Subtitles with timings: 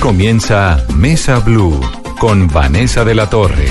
[0.00, 1.80] Comienza Mesa Blue
[2.20, 3.66] con Vanessa de la Torre.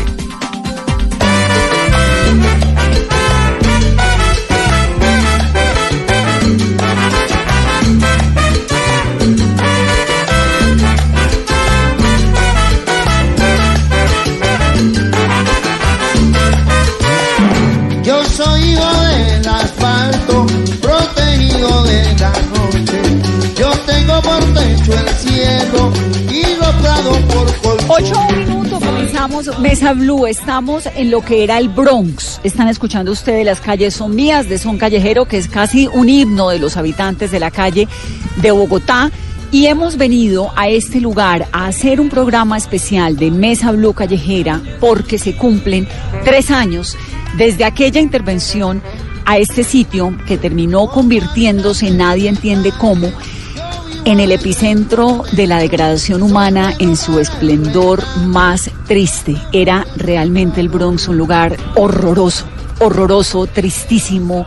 [18.04, 20.46] Yo soy hijo del asfalto,
[20.82, 23.02] protegido de la noche.
[23.56, 26.15] Yo tengo por techo el cielo
[27.98, 30.28] Ocho minutos, comenzamos Mesa Blue.
[30.28, 32.42] Estamos en lo que era el Bronx.
[32.44, 36.50] Están escuchando ustedes las calles son mías de Son Callejero, que es casi un himno
[36.50, 37.88] de los habitantes de la calle
[38.42, 39.12] de Bogotá.
[39.50, 44.62] Y hemos venido a este lugar a hacer un programa especial de Mesa Blue Callejera
[44.82, 45.88] porque se cumplen
[46.26, 46.98] tres años
[47.38, 48.82] desde aquella intervención
[49.24, 53.10] a este sitio que terminó convirtiéndose, nadie entiende cómo,
[54.06, 59.36] en el epicentro de la degradación humana en su esplendor más triste.
[59.52, 62.46] Era realmente el Bronx un lugar horroroso,
[62.80, 64.46] horroroso, tristísimo.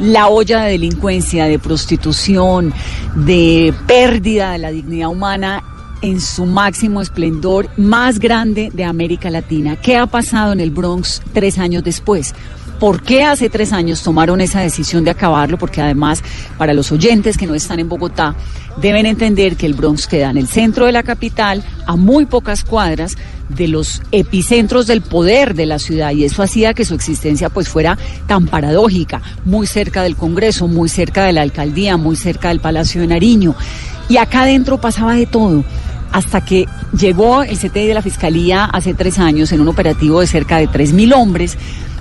[0.00, 2.74] La olla de delincuencia, de prostitución,
[3.14, 5.62] de pérdida de la dignidad humana
[6.02, 9.76] en su máximo esplendor más grande de América Latina.
[9.76, 12.34] ¿Qué ha pasado en el Bronx tres años después?
[12.78, 15.58] ¿Por qué hace tres años tomaron esa decisión de acabarlo?
[15.58, 16.22] Porque además,
[16.56, 18.36] para los oyentes que no están en Bogotá,
[18.80, 22.62] deben entender que el Bronx queda en el centro de la capital, a muy pocas
[22.62, 23.16] cuadras
[23.48, 27.68] de los epicentros del poder de la ciudad y eso hacía que su existencia pues
[27.68, 32.60] fuera tan paradójica, muy cerca del Congreso, muy cerca de la alcaldía, muy cerca del
[32.60, 33.56] Palacio de Nariño.
[34.08, 35.64] Y acá adentro pasaba de todo
[36.12, 36.66] hasta que
[36.98, 40.68] llegó el CTI de la Fiscalía hace tres años en un operativo de cerca de
[40.68, 41.58] 3.000 hombres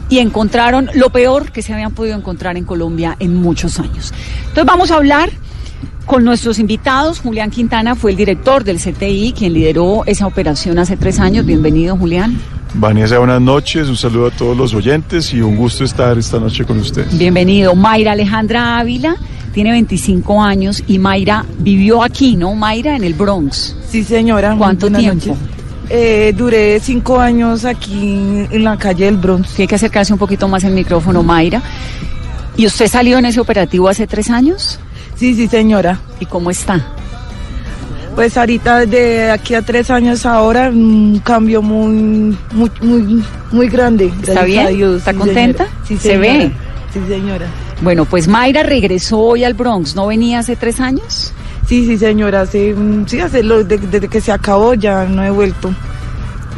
[0.10, 4.14] y encontraron lo peor que se habían podido encontrar en Colombia en muchos años.
[4.40, 5.30] Entonces vamos a hablar
[6.06, 7.20] con nuestros invitados.
[7.20, 11.46] Julián Quintana fue el director del CTI, quien lideró esa operación hace tres años.
[11.46, 12.40] Bienvenido, Julián.
[12.74, 16.64] Vanessa, buenas noches, un saludo a todos los oyentes y un gusto estar esta noche
[16.66, 17.18] con ustedes.
[17.18, 17.76] Bienvenido.
[17.76, 19.16] Mayra Alejandra Ávila
[19.54, 22.54] tiene 25 años y Mayra vivió aquí, ¿no?
[22.54, 23.76] Mayra, en el Bronx.
[23.90, 24.56] Sí, señora.
[24.58, 25.30] ¿Cuánto tiempo?
[25.32, 25.57] noches.
[25.90, 29.54] Eh, duré cinco años aquí en la calle del Bronx.
[29.54, 31.62] Tiene que acercarse un poquito más el micrófono, Mayra.
[32.58, 34.80] ¿Y usted salió en ese operativo hace tres años?
[35.16, 36.00] Sí, sí, señora.
[36.20, 36.86] ¿Y cómo está?
[38.16, 44.12] Pues ahorita de aquí a tres años ahora un cambio muy, muy, muy, muy grande.
[44.28, 44.76] ¿Está bien?
[44.76, 44.98] Dios.
[44.98, 45.66] ¿Está Sí, contenta?
[45.66, 45.86] señora.
[45.88, 46.22] Sí, Se señora.
[46.28, 46.52] ve.
[46.94, 47.46] Sí, señora.
[47.82, 49.96] Bueno, pues Mayra regresó hoy al Bronx.
[49.96, 51.32] ¿No venía hace tres años?
[51.68, 52.42] Sí, sí, señora.
[52.42, 55.72] Hace, mm, sí, hace lo- de- desde que se acabó ya no he vuelto.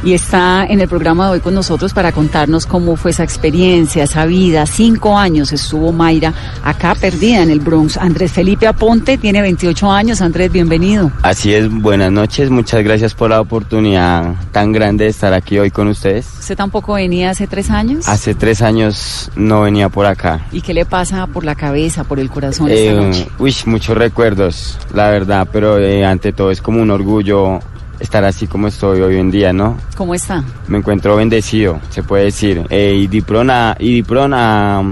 [0.04, 4.04] Y está en el programa de hoy con nosotros para contarnos cómo fue esa experiencia,
[4.04, 4.66] esa vida.
[4.66, 6.34] Cinco años estuvo Mayra
[6.64, 7.98] acá perdida en el Bronx.
[7.98, 10.22] Andrés Felipe Aponte tiene 28 años.
[10.22, 11.12] Andrés, bienvenido.
[11.22, 15.72] Así es, buenas noches, muchas gracias por la oportunidad tan grande de estar aquí hoy
[15.72, 16.28] con ustedes.
[16.40, 18.08] ¿Usted tampoco venía hace tres años?
[18.08, 20.46] Hace tres años no venía por acá.
[20.52, 23.28] ¿Y qué le pasa por la cabeza, por el corazón esta Eh, noche?
[23.40, 27.60] uy, muchos recuerdos, la verdad, pero eh, ante todo es como un orgullo
[28.00, 29.78] estar así como estoy hoy en día, ¿no?
[29.98, 30.44] ¿Cómo está?
[30.68, 32.64] Me encuentro bendecido, se puede decir.
[32.70, 34.84] Eh, y Dipron, ha- y Dipron ha-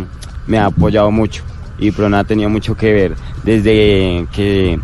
[0.47, 1.43] me ha apoyado mucho.
[1.79, 4.79] Y Dipron ha tenido mucho que ver desde que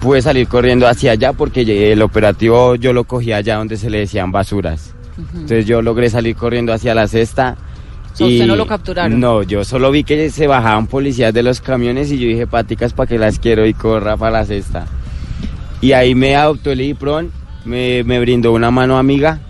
[0.00, 3.98] pude salir corriendo hacia allá porque el operativo yo lo cogí allá donde se le
[3.98, 4.94] decían basuras.
[5.34, 7.56] Entonces yo logré salir corriendo hacia la cesta.
[8.12, 9.20] ¿usted no lo capturaron?
[9.20, 12.92] No, yo solo vi que se bajaban policías de los camiones y yo dije, paticas,
[12.92, 13.66] ¿para que las quiero?
[13.66, 14.86] Y corra para la cesta.
[15.80, 17.30] Y ahí me adoptó el IPRON,
[17.64, 19.40] me, me brindó una mano amiga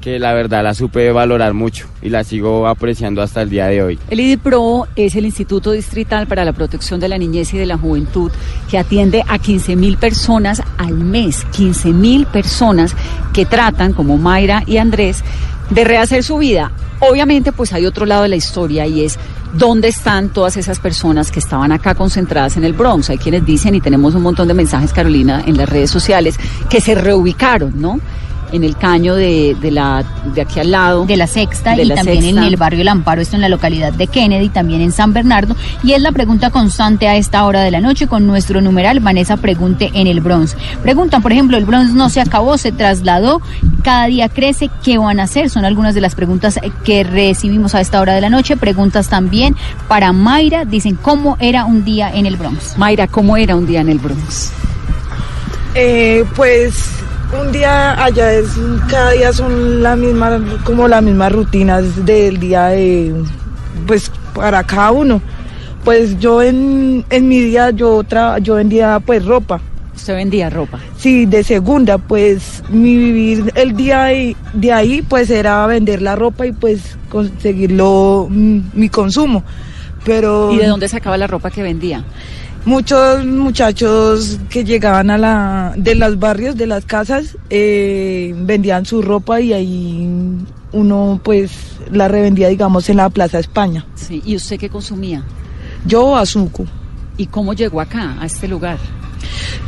[0.00, 3.82] que la verdad la supe valorar mucho y la sigo apreciando hasta el día de
[3.82, 3.98] hoy.
[4.08, 7.76] El IDIPRO es el Instituto Distrital para la Protección de la Niñez y de la
[7.76, 8.32] Juventud
[8.70, 12.96] que atiende a 15 mil personas al mes, 15 mil personas
[13.32, 15.22] que tratan, como Mayra y Andrés,
[15.70, 16.72] de rehacer su vida.
[17.00, 19.18] Obviamente, pues hay otro lado de la historia y es
[19.54, 23.10] dónde están todas esas personas que estaban acá concentradas en el Bronx.
[23.10, 26.38] Hay quienes dicen, y tenemos un montón de mensajes, Carolina, en las redes sociales,
[26.68, 28.00] que se reubicaron, ¿no?
[28.52, 30.04] En el caño de, de la
[30.34, 31.04] de aquí al lado.
[31.06, 32.40] de la Sexta De y la también Sexta.
[32.40, 35.56] en el barrio El Amparo, esto en la localidad de Kennedy, también en San Bernardo.
[35.82, 39.36] Y es la pregunta constante a esta hora de la noche con nuestro numeral Vanessa
[39.36, 40.56] Pregunte en el Bronx.
[40.82, 43.40] Preguntan, por ejemplo, el Bronx no se acabó, se trasladó,
[43.82, 45.50] cada día crece, ¿qué van a hacer?
[45.50, 48.56] Son algunas de las preguntas que recibimos a esta hora de la noche.
[48.56, 49.56] Preguntas también
[49.88, 52.76] para Mayra, dicen, ¿cómo era un día en el Bronx?
[52.76, 54.52] Mayra, ¿cómo era un día en el Bronx?
[55.74, 56.90] Eh, pues
[57.38, 58.48] un día allá es,
[58.88, 63.14] cada día son la misma, como las mismas rutinas del día de,
[63.86, 65.20] pues para cada uno.
[65.84, 69.60] Pues yo en, en mi día yo tra, yo vendía pues ropa.
[69.94, 70.78] Usted vendía ropa.
[70.96, 76.16] Sí, de segunda, pues mi vivir el día de, de ahí pues era vender la
[76.16, 79.42] ropa y pues conseguirlo mm, mi consumo.
[80.04, 82.04] Pero ¿Y de dónde sacaba la ropa que vendía?
[82.64, 89.02] Muchos muchachos que llegaban a la de los barrios de las casas eh, vendían su
[89.02, 90.08] ropa y ahí
[90.72, 91.50] uno pues
[91.90, 94.22] la revendía digamos en la Plaza España Sí.
[94.24, 95.22] ¿Y usted qué consumía?
[95.86, 96.64] yo azuco
[97.16, 98.78] ¿Y cómo llegó acá, a este lugar?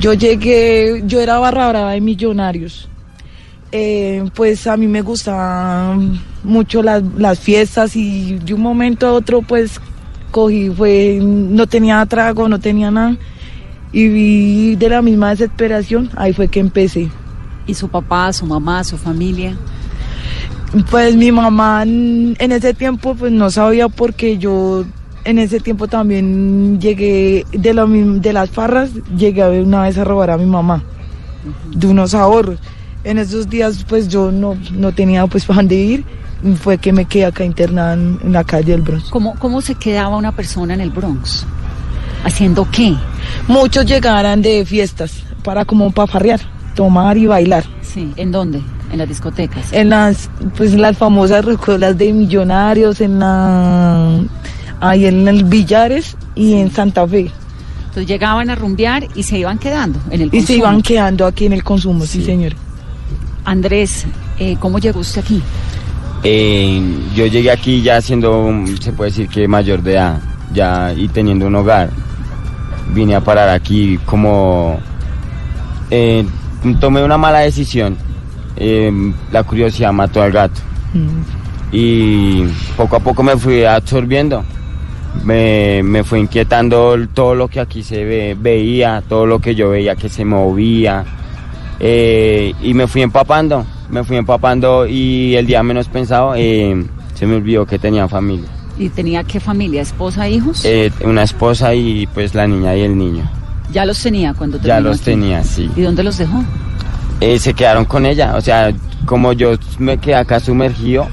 [0.01, 2.89] yo llegué yo era barra brava de millonarios
[3.75, 9.13] Eh, pues a mí me gustaban mucho las, las fiestas y de un momento a
[9.13, 9.81] otro pues
[10.33, 13.17] cogí fue no tenía trago no tenía nada
[13.93, 17.09] y vi de la misma desesperación ahí fue que empecé
[17.65, 19.57] ¿Y su papá, su mamá, su familia?
[20.91, 24.85] Pues mi mamá en ese tiempo pues no sabía porque yo
[25.25, 30.31] en ese tiempo también llegué de, mismo- de las farras, llegué una vez a robar
[30.31, 30.83] a mi mamá
[31.73, 32.59] de unos ahorros.
[33.05, 36.05] En esos días pues yo no, no tenía pues para dónde ir,
[36.61, 39.11] fue que me quedé acá internada en, en la calle del Bronx.
[39.11, 41.45] ¿Cómo, ¿Cómo se quedaba una persona en el Bronx?
[42.25, 42.95] ¿Haciendo qué?
[43.49, 46.41] Muchos llegaran de fiestas para como para farrear,
[46.75, 47.65] tomar y bailar.
[47.83, 48.13] Sí.
[48.17, 48.61] ¿En dónde?
[48.93, 49.73] En las discotecas.
[49.73, 54.21] En las, pues las famosas recolas de millonarios, en la,
[54.81, 57.31] ahí en el Villares y en Santa Fe.
[57.81, 60.59] Entonces llegaban a rumbear y se iban quedando en el Y se consumo.
[60.59, 62.53] iban quedando aquí en el consumo, sí, señor.
[63.45, 64.07] Andrés,
[64.39, 65.43] eh, ¿cómo llegó usted aquí?
[66.25, 66.81] Eh,
[67.15, 70.21] yo llegué aquí ya siendo, se puede decir que mayor de edad,
[70.53, 71.91] ya y teniendo un hogar.
[72.95, 74.79] Vine a parar aquí como
[75.91, 76.25] eh,
[76.81, 77.97] tomé una mala decisión.
[78.57, 78.93] Eh,
[79.33, 80.61] la curiosidad mató al gato
[80.95, 81.23] Mm.
[81.73, 82.45] y
[82.77, 84.45] poco a poco me fui absorbiendo.
[85.25, 89.71] Me, me fue inquietando todo lo que aquí se ve- veía, todo lo que yo
[89.71, 91.05] veía que se movía.
[91.81, 96.85] eh, y me fui empapando, me fui empapando y el día menos pensado eh,
[97.15, 98.49] se me olvidó que tenía familia.
[98.79, 99.83] ¿Y tenía qué familia?
[99.83, 100.65] ¿Esposa, hijos?
[100.65, 103.23] Eh, una esposa y pues la niña y el niño.
[103.71, 105.05] ya los tenía cuando Ya terminó los aquí.
[105.05, 105.71] tenía, sí.
[105.77, 106.43] ¿Y dónde los dejó?
[107.21, 108.35] Eh, se quedaron con ella.
[108.37, 108.73] O sea,
[109.05, 111.07] como yo me quedé acá sumergido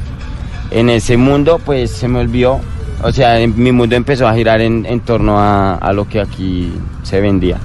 [0.71, 2.59] en ese mundo, pues se me olvidó.
[3.03, 6.21] O sea, en- mi mundo empezó a girar en, en torno a, a lo que
[6.21, 6.71] aquí
[7.03, 7.57] se vendía.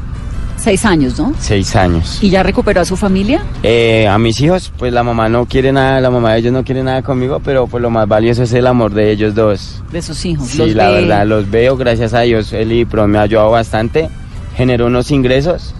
[0.64, 1.34] Seis años, ¿no?
[1.38, 2.18] Seis años.
[2.22, 3.42] ¿Y ya recuperó a su familia?
[3.62, 6.64] Eh, a mis hijos, pues la mamá no quiere nada, la mamá de ellos no
[6.64, 9.82] quiere nada conmigo, pero pues lo más valioso es el amor de ellos dos.
[9.92, 10.48] De sus hijos.
[10.48, 13.50] Sí, los la ve- verdad, los veo, gracias a Dios, el IPRO me ha ayudado
[13.50, 14.08] bastante,
[14.56, 15.74] generó unos ingresos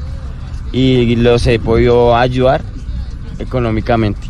[0.71, 2.61] y los he podido ayudar
[3.39, 4.21] económicamente.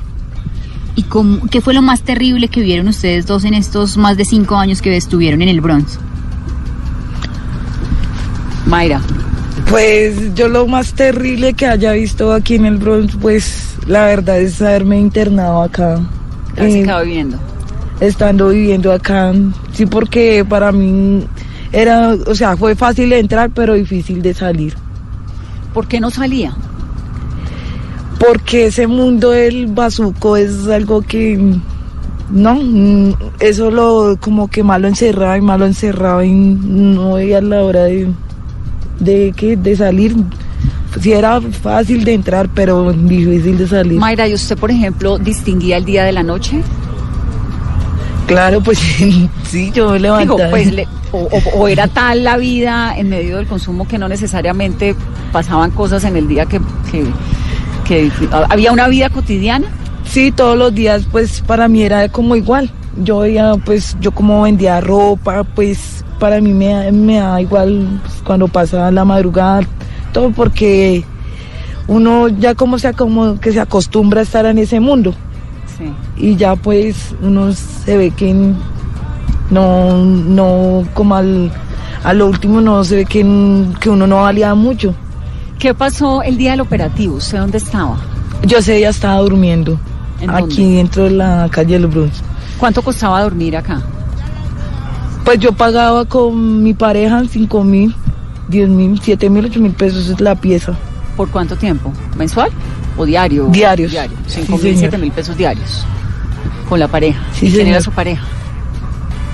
[0.95, 4.25] ¿Y cómo- qué fue lo más terrible que vieron ustedes dos en estos más de
[4.25, 5.99] cinco años que estuvieron en el Bronx?
[8.67, 9.01] Mayra,
[9.71, 14.39] Pues yo lo más terrible que haya visto aquí en el Bronx, pues la verdad
[14.41, 16.01] es haberme internado acá.
[16.57, 17.39] ya se Eh, quedó viviendo.
[18.01, 19.33] estando viviendo acá.
[19.73, 21.27] Sí, porque para mí
[21.73, 24.75] era, o sea, fue fácil de entrar, pero difícil de salir.
[25.73, 26.55] ¿Por qué no salía?
[28.19, 31.57] Porque ese mundo del bazuco es algo que
[32.31, 37.63] no, mm, eso lo como que malo encerrado y malo encerrado y no veía la
[37.65, 38.09] hora de
[38.99, 40.15] de que de salir.
[41.01, 43.99] Sí era fácil de entrar, pero difícil de salir.
[43.99, 46.63] Mayra, ¿y usted, por ejemplo, distinguía el día de la noche?
[48.27, 48.79] Claro, pues
[49.49, 50.51] sí, yo me Digo, levantaba.
[50.51, 54.09] pues, le- o, o- o era tal la vida en medio del consumo que no
[54.09, 54.95] necesariamente
[55.33, 56.61] pasaban cosas en el día que,
[56.91, 57.05] que,
[57.87, 58.11] que-
[58.49, 59.67] había una vida cotidiana.
[60.05, 62.71] Sí, todos los días, pues para mí era como igual.
[62.97, 68.01] Yo veía, pues yo como vendía ropa, pues para mí me, da- me da igual
[68.03, 69.63] pues, cuando pasa la madrugada,
[70.13, 71.05] todo porque
[71.89, 75.13] uno ya como sea como que se acostumbra a estar en ese mundo
[75.77, 75.93] Sí.
[76.17, 78.33] y ya pues uno se ve que
[79.51, 81.51] no, no como al,
[82.05, 83.21] a lo último no se ve que,
[83.81, 84.95] que uno no valía mucho.
[85.59, 87.17] ¿Qué pasó el día del operativo?
[87.17, 87.97] ¿Usted dónde estaba?
[88.47, 89.79] Yo ese día estaba durmiendo.
[90.21, 90.77] ¿En aquí dónde?
[90.77, 92.23] dentro de la calle del Bronx.
[92.59, 93.83] ¿Cuánto costaba dormir acá?
[95.25, 97.95] Pues yo pagaba con mi pareja 5 mil,
[98.49, 100.75] 10 mil, 7 mil, 8 mil pesos es la pieza.
[101.17, 101.93] ¿Por cuánto tiempo?
[102.17, 102.51] ¿Mensual
[102.97, 103.47] o diario?
[103.47, 103.91] Diarios.
[103.91, 104.17] Diario.
[104.27, 104.79] Sí, 5 mil, señor.
[104.79, 105.85] 7 mil pesos diarios.
[106.69, 107.21] Con la pareja.
[107.33, 108.25] Sí, ¿Y quién era su pareja?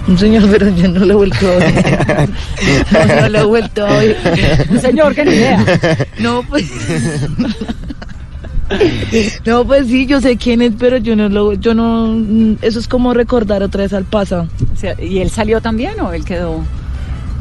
[0.09, 2.31] Un señor, pero yo no lo he vuelto a ver.
[2.91, 4.67] No, no lo he vuelto a ver.
[4.71, 5.65] Un señor que ni idea.
[6.19, 6.71] No, pues.
[9.47, 12.87] No, pues sí, yo sé quién es, pero yo no lo, yo no, eso es
[12.89, 14.47] como recordar otra vez al pasado.
[14.73, 16.61] O sea, ¿Y él salió también o él quedó?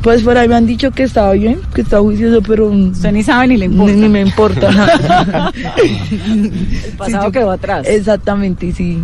[0.02, 3.22] Pues por ahí me han dicho que estaba bien, que estaba juicioso, pero Usted ni
[3.22, 3.96] sabe ni le ni, importa.
[3.96, 5.52] ni me importa.
[5.84, 7.86] El pasado Sí, yo- quedó atrás.
[7.88, 9.00] Exactamente, sí.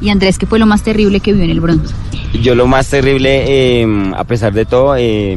[0.00, 1.92] Y Andrés, ¿qué fue lo más terrible que vio en el Bronx?
[2.42, 3.44] Yo lo más terrible,
[3.82, 5.36] eh, a pesar de todo, eh,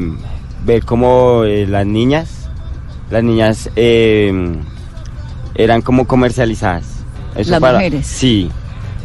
[0.66, 2.48] ver cómo eh, las niñas,
[3.12, 4.34] las niñas eh,
[5.58, 6.86] eran como comercializadas.
[7.36, 8.08] Las mujeres.
[8.08, 8.50] Sí.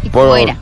[0.02, 0.56] ¿Y cómo era?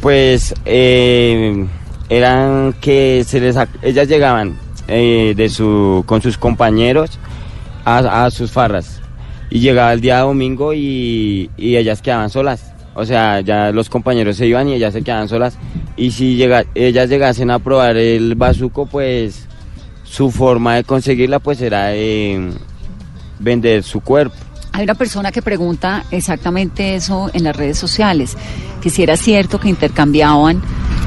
[0.00, 1.66] Pues eh,
[2.08, 4.56] eran que se les, ellas llegaban
[4.88, 7.18] eh, de su, con sus compañeros
[7.84, 9.00] a, a sus farras
[9.50, 12.72] y llegaba el día domingo y, y ellas quedaban solas.
[12.94, 15.58] O sea, ya los compañeros se iban y ellas se quedaban solas.
[15.96, 19.46] Y si llega, ellas llegasen a probar el bazuco, pues
[20.02, 22.50] su forma de conseguirla pues era eh,
[23.38, 24.36] vender su cuerpo.
[24.76, 28.36] Hay una persona que pregunta exactamente eso en las redes sociales,
[28.82, 30.60] que si era cierto que intercambiaban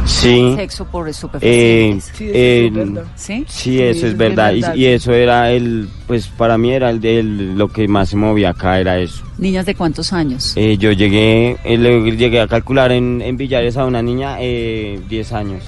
[0.05, 0.53] Sí.
[0.55, 2.11] sexo por Eh, estupefacientes.
[2.15, 3.03] Sí, eso eh, es verdad.
[3.15, 3.45] ¿Sí?
[3.47, 4.53] Sí, eso es verdad.
[4.75, 8.49] Y- eso era el, pues para mí era el de lo que más se movía
[8.49, 9.23] acá, era eso.
[9.37, 10.53] ¿Niñas de cuántos años?
[10.55, 14.99] Eh, yo llegué, eh, le- llegué a calcular en, en Villares a una niña eh,
[15.07, 15.61] 10 años.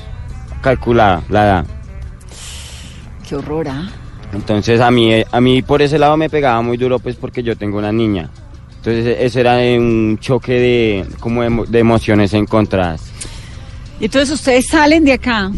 [0.64, 1.66] Calculada la edad.
[3.30, 3.90] Qué horror, ¿ah?
[4.34, 7.56] Entonces a mí, a mí por ese lado me pegaba muy duro pues porque yo
[7.56, 8.30] tengo una niña.
[8.78, 13.02] Entonces e- ese era un choque de, como de, de emociones encontradas.
[14.00, 15.52] Y entonces ustedes salen de acá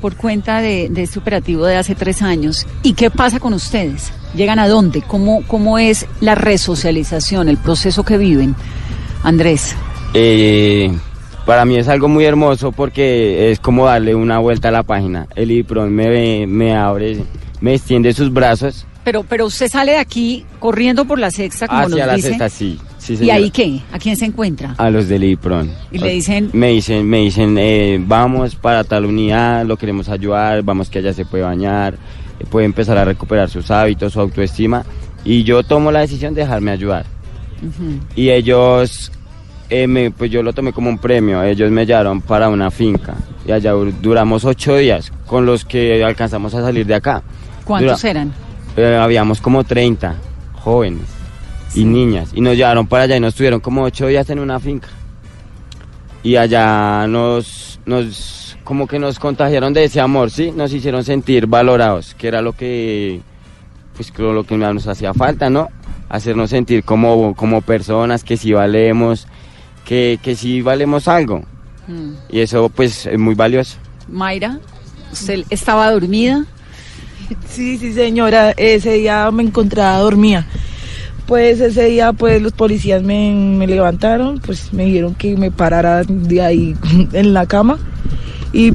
[0.00, 2.66] por cuenta de, de este operativo de hace tres años.
[2.82, 4.12] ¿Y qué pasa con ustedes?
[4.34, 5.02] ¿Llegan a dónde?
[5.02, 8.54] ¿Cómo, cómo es la resocialización, el proceso que viven?
[9.22, 9.74] Andrés,
[10.14, 10.92] Eh,
[11.46, 15.26] para mí es algo muy hermoso porque es como darle una vuelta a la página.
[15.34, 17.24] El IPRON me, me abre,
[17.62, 21.80] me extiende sus brazos pero, pero usted sale de aquí corriendo por la sexta, como
[21.80, 22.28] hacia nos la dice.
[22.28, 22.78] cesta, sí.
[22.98, 23.80] sí ¿Y ahí qué?
[23.90, 24.76] ¿A quién se encuentra?
[24.78, 25.68] A los del IPRON.
[25.90, 30.62] Y le dicen- Me dicen, me dicen eh, vamos para tal unidad, lo queremos ayudar,
[30.62, 31.94] vamos que allá se puede bañar,
[32.38, 34.84] eh, puede empezar a recuperar sus hábitos, su autoestima.
[35.24, 37.04] Y yo tomo la decisión de dejarme ayudar.
[38.14, 39.10] Y ellos,
[39.68, 41.42] eh, me- pues yo lo tomé como un premio.
[41.42, 43.14] Ellos me llevaron para una finca.
[43.46, 47.22] Y allá dur- duramos ocho días con los que alcanzamos a salir de acá.
[47.64, 48.32] ¿Cuántos Dura- eran?
[48.76, 50.14] Eh, habíamos como 30
[50.54, 51.06] jóvenes
[51.74, 52.30] y niñas.
[52.34, 54.88] Y nos llevaron para allá y nos tuvieron como ocho días en una finca.
[56.22, 60.52] Y allá nos, nos, como que nos contagiaron de ese amor, ¿sí?
[60.54, 63.20] Nos hicieron sentir valorados, que era lo que,
[63.96, 65.68] pues creo lo que nos hacía falta, ¿no?
[66.08, 69.26] Hacernos sentir como, como personas, que sí valemos,
[69.84, 71.42] que, que sí valemos algo.
[71.88, 72.12] Mm.
[72.30, 73.78] Y eso pues es muy valioso.
[74.08, 74.58] Mayra,
[75.12, 76.44] ¿usted estaba dormida?
[77.48, 80.46] Sí, sí, señora, ese día me encontraba dormida.
[81.26, 86.02] Pues ese día, pues los policías me, me levantaron, pues me dijeron que me parara
[86.06, 86.76] de ahí
[87.12, 87.78] en la cama.
[88.52, 88.72] Y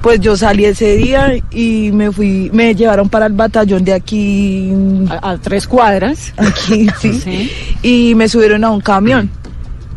[0.00, 4.72] pues yo salí ese día y me fui, me llevaron para el batallón de aquí,
[5.10, 6.32] A, a tres cuadras.
[6.36, 7.50] aquí, sí, Sí.
[7.82, 9.30] y me subieron a un camión.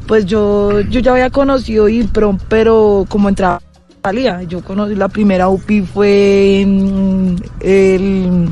[0.05, 3.59] Pues yo, yo ya había conocido IPRON, pero como entraba
[4.05, 8.47] salía, yo conocí la primera UPI fue en el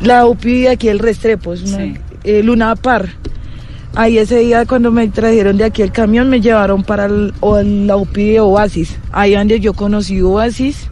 [0.00, 1.94] la UPI de aquí el Restrepo, es una, Sí.
[2.24, 3.10] eh, Luna Par.
[3.94, 7.60] Ahí ese día cuando me trajeron de aquí el camión me llevaron para el- o-
[7.60, 10.86] la UPI de Oasis, ahí donde yo conocí Oasis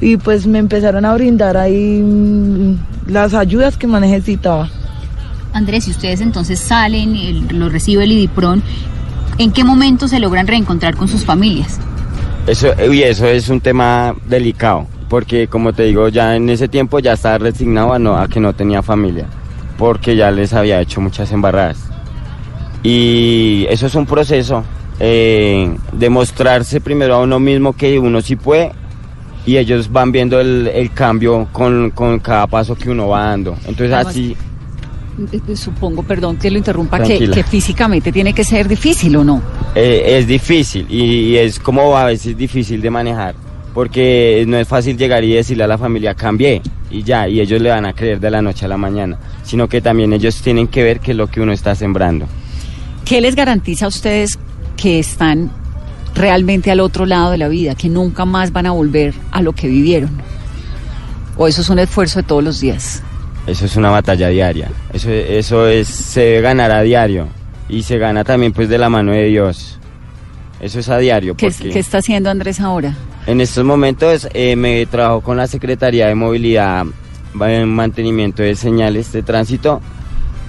[0.00, 2.76] y pues me empezaron a brindar ahí mm,
[3.08, 4.68] las ayudas que más necesitaba.
[5.54, 8.62] Andrés, si ustedes entonces salen, el- lo recibe el IDIPRON,
[9.38, 11.80] ¿en qué momento se logran reencontrar con sus familias?
[12.46, 17.00] Eso, y eso es un tema delicado, porque como te digo, ya en ese tiempo
[17.00, 19.26] ya estaba resignado a, no, a que no tenía familia,
[19.76, 21.78] porque ya les había hecho muchas embarradas.
[22.84, 24.62] Y eso es un proceso,
[25.00, 28.70] eh, demostrarse primero a uno mismo que uno sí puede,
[29.44, 33.56] y ellos van viendo el, el cambio con, con cada paso que uno va dando.
[33.66, 34.36] Entonces así...
[35.32, 39.42] Eh, Supongo, perdón que lo interrumpa, que, físicamente tiene que ser difícil o no.
[39.74, 43.34] Eh, es difícil y, es como a veces difícil de manejar
[43.72, 47.40] porque no es fácil llegar y decirle a la familia cambié y, y ya, y
[47.40, 50.40] ellos le van a creer de la noche a la mañana, sino que también ellos
[50.40, 52.26] tienen que ver qué es lo que uno está sembrando.
[53.04, 54.38] ¿Qué les garantiza a ustedes
[54.76, 55.50] que están
[56.14, 59.52] realmente al otro lado de la vida, que nunca más van a volver a lo
[59.52, 60.10] que vivieron?
[61.36, 63.02] ¿O eso es un esfuerzo de todos los días?
[63.46, 67.28] Eso es una batalla diaria, eso, eso es, se debe ganar a diario
[67.68, 69.78] y se gana también pues de la mano de Dios.
[70.60, 71.36] Eso es a diario.
[71.36, 72.94] ¿Qué, porque qué está haciendo Andrés ahora?
[73.26, 76.86] En estos momentos eh, me trabajo con la Secretaría de Movilidad
[77.40, 79.80] en mantenimiento de señales de tránsito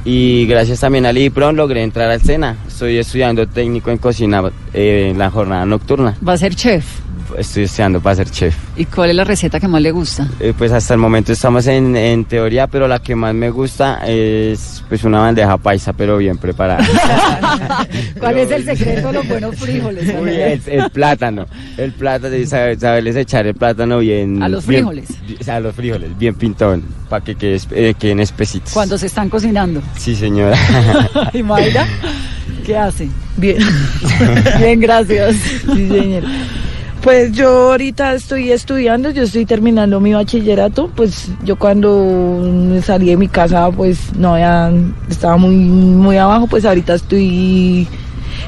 [0.06, 2.56] y gracias también al IPRON logré entrar al SENA.
[2.68, 4.42] Estoy estudiando técnico en cocina
[4.74, 6.16] eh, en la jornada nocturna.
[6.26, 6.86] ¿Va a ser chef?
[7.38, 8.56] Estoy estudiando para ser chef.
[8.76, 10.28] ¿Y cuál es la receta que más le gusta?
[10.40, 14.02] Eh, pues hasta el momento estamos en, en teoría, pero la que más me gusta
[14.08, 16.86] es pues una bandeja paisa, pero bien preparada.
[18.20, 20.14] ¿Cuál es el secreto de los buenos frijoles?
[20.20, 21.46] Uy, el, el plátano,
[21.78, 24.42] el plátano, y saber- saberles echar el plátano bien...
[24.44, 25.48] ¿A los bien- frijoles?
[25.50, 28.72] a los frijoles, bien pintón, para que quede espe- eh, queden espesitos.
[28.74, 29.82] Cuando se están cocinando.
[29.98, 30.58] Sí, señora.
[31.34, 31.86] ¿Y Mayra?
[32.66, 33.08] ¿Qué hace?
[33.38, 33.58] Bien.
[34.60, 35.36] Bien, gracias.
[35.36, 36.24] Sí, señor.
[37.02, 43.18] Pues yo ahorita estoy estudiando, yo estoy terminando mi bachillerato, pues yo cuando salí de
[43.18, 44.72] mi casa pues no había,
[45.10, 47.88] estaba muy, muy abajo, pues ahorita estoy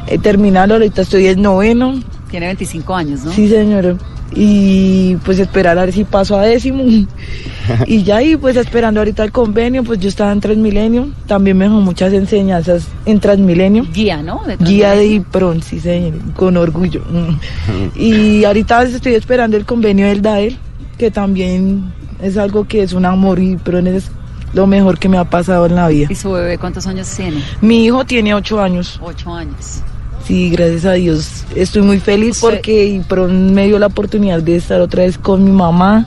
[0.07, 3.31] eh, terminando, ahorita estoy en noveno, Tiene 25 años, ¿no?
[3.31, 3.97] sí señor,
[4.31, 6.83] y pues esperar a ver si paso a décimo,
[7.87, 11.65] y ya y pues esperando ahorita el convenio, pues yo estaba en Transmilenio, también me
[11.65, 13.85] dejó muchas enseñanzas en Transmilenio.
[13.91, 14.43] Guía, ¿no?
[14.45, 15.07] De Guía de.
[15.07, 17.03] IPRON, sí señor, con orgullo.
[17.95, 20.57] Y ahorita estoy esperando el convenio del DAEL,
[20.97, 24.11] que también es algo que es un amor y IPRON es
[24.53, 26.07] lo mejor que me ha pasado en la vida.
[26.09, 27.43] ¿Y su bebé cuántos años tiene?
[27.61, 29.81] Mi hijo tiene ocho años, Ocho años.
[30.29, 31.43] Sí, gracias a Dios.
[31.55, 35.43] Estoy muy feliz Usted- porque IPRON me dio la oportunidad de estar otra vez con
[35.43, 36.05] mi mamá,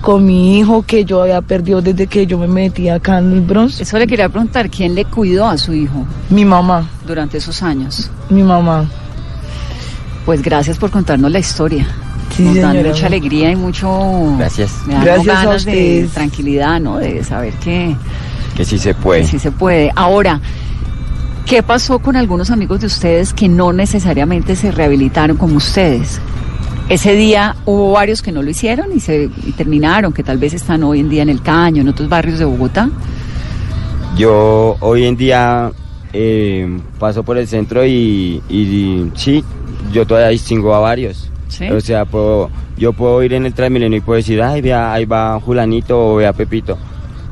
[0.00, 3.40] con mi hijo que yo había perdido desde que yo me metí acá en el
[3.40, 3.80] Bronx.
[3.80, 8.08] Eso le quería preguntar, ¿quién le cuidó a su hijo Mi mamá, durante esos años?
[8.30, 8.88] mi mamá.
[10.24, 11.86] Pues gracias por contarnos la historia.
[12.36, 12.90] Sí, Nos dan señora.
[12.90, 14.34] mucha alegría y mucho...
[14.38, 14.70] Gracias.
[14.86, 16.10] Me dan Gracias a ganas de ustedes.
[16.12, 16.98] tranquilidad, ¿no?
[16.98, 17.96] De saber que,
[18.54, 19.24] que sí se que puede.
[19.24, 19.90] sí se puede.
[19.96, 20.38] Ahora,
[21.48, 26.20] ¿qué pasó con algunos amigos de ustedes que no necesariamente se rehabilitaron como ustedes?
[26.90, 30.52] Ese día hubo varios que no lo hicieron y se y terminaron, que tal vez
[30.52, 32.90] están hoy en día en el Caño, en otros barrios de Bogotá.
[34.16, 35.72] Yo hoy en día
[36.12, 39.42] eh, paso por el centro y, y sí,
[39.90, 41.30] yo todavía distingo a varios.
[41.48, 41.70] ¿Sí?
[41.70, 45.06] O sea, puedo, yo puedo ir en el Transmilenio y puedo decir, ay, vea, ahí
[45.06, 46.76] va Julanito o vea Pepito.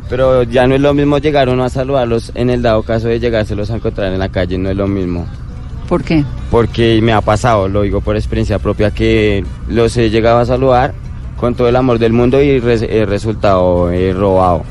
[0.09, 3.19] Pero ya no es lo mismo llegar uno a saludarlos en el dado caso de
[3.19, 5.27] llegárselos a encontrar en la calle, no es lo mismo.
[5.89, 6.25] ¿Por qué?
[6.51, 10.95] Porque me ha pasado, lo digo por experiencia propia, que los he llegado a saludar
[11.37, 14.63] con todo el amor del mundo y res- he resultado robado.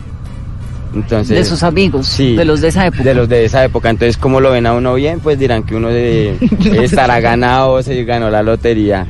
[0.93, 3.03] Entonces, de sus amigos, sí, de los de esa época.
[3.03, 3.89] de los de esa época.
[3.89, 6.37] Entonces, como lo ven a uno bien, pues dirán que uno de-
[6.81, 9.05] estará ganado o se ganó la lotería.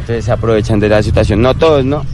[0.00, 1.42] Entonces se aprovechan de la situación.
[1.42, 2.04] No todos, ¿no?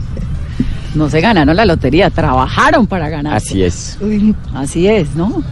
[0.95, 3.35] No se ganaron la lotería, trabajaron para ganar.
[3.35, 3.97] Así es.
[3.99, 5.43] Uy, Así es, ¿no?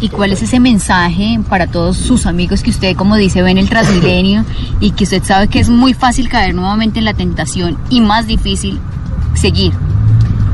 [0.00, 3.58] ¿Y cuál es ese mensaje para todos sus amigos que usted, como dice, ve en
[3.58, 4.44] el Transmilenio
[4.80, 8.26] y que usted sabe que es muy fácil caer nuevamente en la tentación y más
[8.26, 8.78] difícil
[9.34, 9.72] seguir?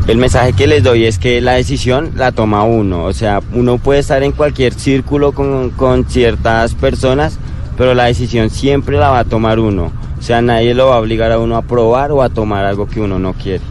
[0.06, 3.04] El mensaje que les doy es que la decisión la toma uno.
[3.04, 7.38] O sea, uno puede estar en cualquier círculo con, con ciertas personas,
[7.76, 9.90] pero la decisión siempre la va a tomar uno.
[10.18, 12.86] O sea, nadie lo va a obligar a uno a probar o a tomar algo
[12.86, 13.62] que uno no quiere.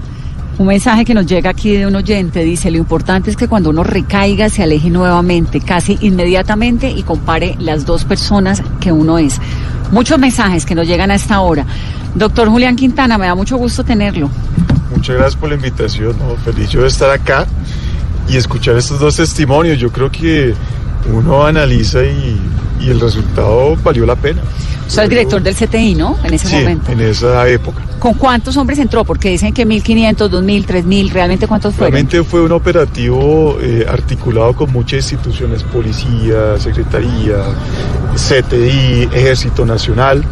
[0.60, 3.70] Un mensaje que nos llega aquí de un oyente dice, lo importante es que cuando
[3.70, 9.40] uno recaiga se aleje nuevamente, casi inmediatamente y compare las dos personas que uno es.
[9.94, 11.66] Muchos mensajes que nos llegan a esta hora.
[12.14, 14.30] Doctor Julián Quintana, me da mucho gusto tenerlo.
[14.94, 16.14] Muchas gracias por la invitación.
[16.44, 17.48] Feliz yo de estar acá
[18.28, 19.80] y escuchar estos dos testimonios.
[19.80, 20.54] Yo creo que
[21.10, 22.38] uno analiza y,
[22.80, 24.42] y el resultado valió la pena.
[24.88, 26.18] Usted es director del CTI, ¿no?
[26.24, 26.92] En ese Sí, momento.
[26.92, 27.80] en esa época.
[28.00, 29.04] ¿Con cuántos hombres entró?
[29.04, 31.92] Porque dicen que 1.500, 2.000, 3.000, ¿realmente cuántos fueron?
[31.94, 37.36] Realmente fue un operativo eh, articulado con muchas instituciones, policía, secretaría,
[38.16, 40.24] CTI, Ejército Nacional,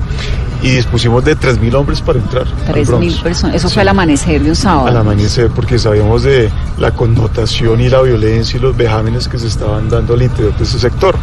[0.63, 2.45] y dispusimos de 3.000 hombres para entrar.
[2.67, 3.19] al 3.000 Bronx.
[3.19, 3.55] personas.
[3.57, 3.73] Eso Sí.
[3.75, 4.87] fue al amanecer de un sábado.
[4.87, 9.47] al amanecer porque sabíamos de la connotación y la violencia y los vejámenes que se
[9.47, 11.15] estaban dando al interior de ese sector.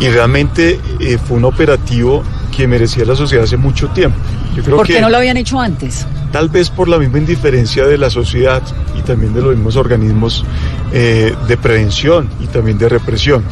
[0.00, 2.22] Y realmente eh, fue un operativo
[2.56, 4.16] que merecía la sociedad hace mucho tiempo.
[4.56, 6.06] Yo creo ¿Por que qué no lo habían hecho antes?
[6.32, 8.62] tal vez por la misma indiferencia de la sociedad
[8.98, 10.44] y también de los mismos organismos
[10.92, 13.42] eh, de prevención y también de represión,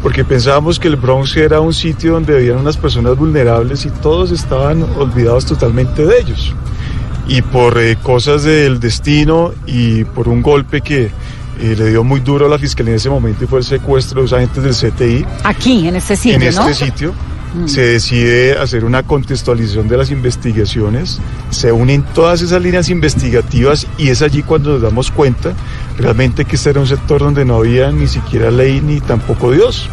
[0.00, 4.30] porque pensábamos que el Bronx era un sitio donde vivían unas personas vulnerables y todos
[4.30, 6.54] estaban olvidados totalmente de ellos.
[7.26, 11.10] y por eh, cosas del destino y por un golpe que
[11.60, 14.16] eh, le dio muy duro a la fiscalía en ese momento y fue el secuestro
[14.16, 15.26] de los agentes del CTI.
[15.44, 16.74] Aquí, en este sitio, En este ¿no?
[16.74, 17.14] sitio
[17.54, 17.66] Mm.
[17.66, 21.18] se decide hacer una contextualización de las investigaciones,
[21.50, 25.52] se unen todas esas líneas investigativas y es allí cuando nos damos cuenta
[25.98, 29.88] realmente que este era un sector donde no había ni siquiera ley ni tampoco Dios.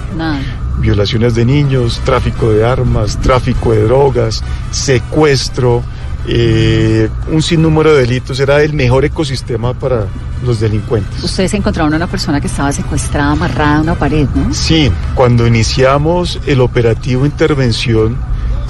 [0.80, 5.84] Violaciones de niños, tráfico de armas, tráfico de drogas, secuestro,
[6.28, 8.40] eh, un sinnúmero de delitos.
[8.40, 10.08] Era el mejor ecosistema para
[10.46, 11.24] los delincuentes.
[11.24, 14.54] Ustedes encontraron a una persona que estaba secuestrada, amarrada a una pared, ¿no?
[14.54, 18.18] Sí, cuando iniciamos el operativo intervención,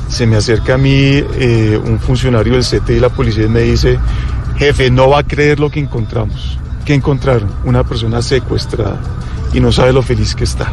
[0.10, 3.62] se me acerca a mí eh, un funcionario del CT y la policía y me
[3.62, 4.00] dice,
[4.58, 6.58] jefe, no va a creer lo que encontramos.
[6.86, 7.50] ¿Qué encontraron?
[7.66, 9.00] Una persona secuestrada
[9.54, 10.72] y no sabe lo feliz que está.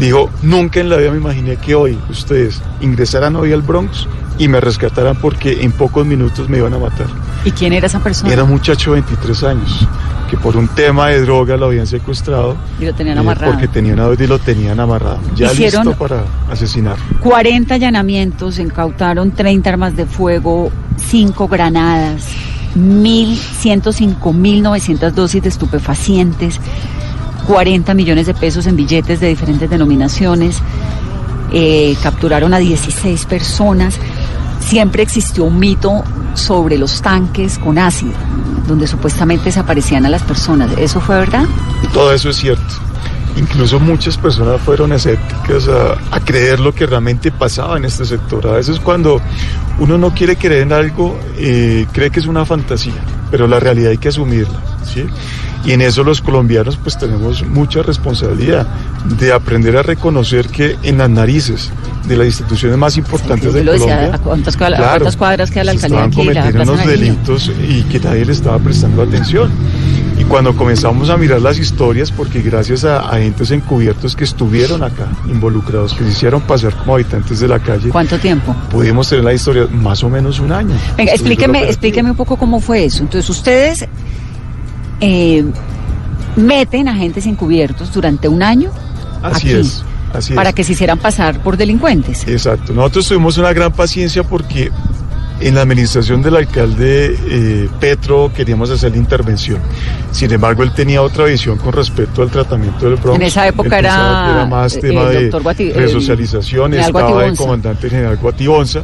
[0.00, 4.06] Dijo, nunca en la vida me imaginé que hoy ustedes ingresaran hoy al Bronx
[4.38, 7.06] y me rescataran porque en pocos minutos me iban a matar.
[7.44, 8.32] ¿Y quién era esa persona?
[8.32, 9.86] Era un muchacho de 23 años
[10.30, 12.56] que por un tema de droga lo habían secuestrado.
[12.80, 13.52] Y lo tenían eh, amarrado.
[13.52, 15.18] Porque tenían una y lo tenían amarrado.
[15.36, 16.96] Ya Hicieron- listo para asesinar.
[17.20, 22.26] 40 allanamientos, incautaron 30 armas de fuego, 5 granadas,
[22.76, 26.60] 1.105.900 dosis de estupefacientes,
[27.46, 30.58] 40 millones de pesos en billetes de diferentes denominaciones,
[31.52, 33.96] eh, capturaron a 16 personas.
[34.60, 38.12] Siempre existió un mito sobre los tanques con ácido,
[38.66, 40.70] donde supuestamente desaparecían a las personas.
[40.78, 41.46] ¿Eso fue verdad?
[41.92, 42.74] Todo eso es cierto.
[43.36, 48.46] Incluso muchas personas fueron escépticas a, creer lo que realmente pasaba en este sector.
[48.46, 49.20] A veces cuando
[49.78, 53.92] uno no quiere creer en algo, eh, cree que es una fantasía, pero la realidad
[53.92, 54.60] hay que asumirla.
[54.84, 55.06] ¿sí?
[55.64, 58.66] Y en eso los colombianos pues tenemos mucha responsabilidad
[59.18, 61.70] de aprender a reconocer que en las narices
[62.08, 65.16] de las instituciones más importantes de lo decía, Colombia ¿a cuántas, cuadra- a Claro, cuántas
[65.16, 66.16] cuadras queda la alcaldía aquí?
[66.16, 69.50] Cometiendo unos delitos y que nadie le estaba prestando atención.
[70.18, 75.08] Y cuando comenzamos a mirar las historias, porque gracias a agentes encubiertos que estuvieron acá,
[75.28, 78.54] involucrados, que se hicieron pasar como habitantes de la calle, ¿Cuánto tiempo?
[78.70, 80.74] pudimos tener la historia más o menos un año.
[80.96, 83.02] Venga, explíqueme, explíqueme un poco cómo fue eso.
[83.02, 83.86] Entonces, ustedes
[85.00, 85.44] eh,
[86.36, 88.70] meten agentes encubiertos durante un año
[89.22, 89.84] Así aquí, es,
[90.14, 90.54] así para es.
[90.54, 92.26] que se hicieran pasar por delincuentes.
[92.26, 92.72] Exacto.
[92.72, 94.70] Nosotros tuvimos una gran paciencia porque
[95.40, 99.58] en la administración del alcalde eh, Petro queríamos hacer la intervención.
[100.12, 103.16] Sin embargo, él tenía otra visión con respecto al tratamiento del Bronx.
[103.16, 107.42] En esa época Él era, más eh, tema el de Guati- el resocialización, estaba Guatibonza.
[107.42, 108.82] comandante general Guatibonza.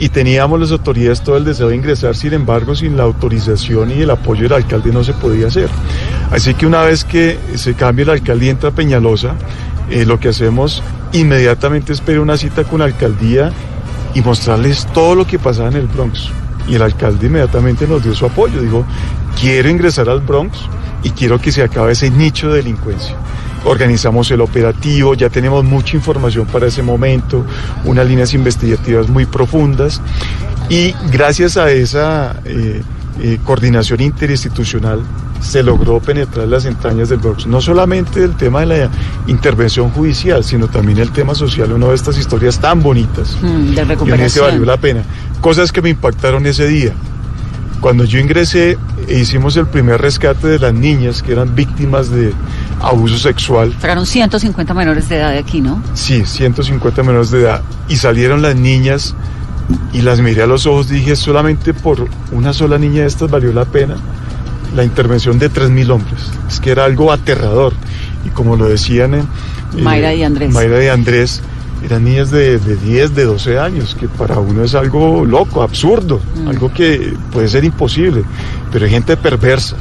[0.00, 4.00] Y teníamos las autoridades todo el deseo de ingresar, sin embargo, sin la autorización y
[4.00, 5.68] el apoyo del alcalde no se podía hacer.
[6.30, 9.34] Así que una vez que se cambia el alcalde y entra Peñalosa,
[9.90, 10.82] eh, lo que hacemos
[11.12, 13.52] inmediatamente es pedir una cita con la alcaldía
[14.14, 16.30] y mostrarles todo lo que pasaba en el Bronx.
[16.66, 18.62] Y el alcalde inmediatamente nos dio su apoyo.
[18.62, 18.86] Dijo,
[19.38, 20.58] quiero ingresar al Bronx
[21.02, 23.16] y quiero que se acabe ese nicho de delincuencia.
[23.64, 27.44] Organizamos el operativo, ya tenemos mucha información para ese momento,
[27.84, 30.00] unas líneas investigativas muy profundas
[30.70, 32.80] y gracias a esa eh,
[33.20, 35.02] eh, coordinación interinstitucional
[35.42, 37.46] se logró penetrar las entrañas del Bronx.
[37.46, 38.90] No solamente el tema de la
[39.26, 41.72] intervención judicial, sino también el tema social.
[41.72, 44.44] Una de estas historias tan bonitas Mm, de y en ese recuperación.
[44.46, 45.02] valió la pena.
[45.40, 46.92] Cosas que me impactaron ese día.
[47.80, 48.76] Cuando yo ingresé
[49.08, 52.34] e hicimos el primer rescate de las niñas que eran víctimas de
[52.80, 55.82] abuso sexual, Sacaron 150 menores de edad de aquí, ¿no?
[55.94, 59.14] sí, 150 menores de edad, y salieron las niñas
[59.92, 63.52] y las miré a los ojos, dije, solamente por una sola niña de estas valió
[63.52, 63.96] la pena
[64.74, 66.20] la intervención de 3.000 hombres.
[66.48, 67.72] Es que era algo aterrador.
[68.24, 69.24] Y como lo decían eh,
[69.80, 70.52] Mayra y Andrés.
[70.52, 71.42] Mayra y Andrés,
[71.84, 76.20] eran niñas de, de 10, de 12 años, que para uno es algo loco, absurdo,
[76.36, 76.48] Mm.
[76.48, 78.22] algo que puede ser imposible.
[78.70, 79.74] Pero hay gente perversa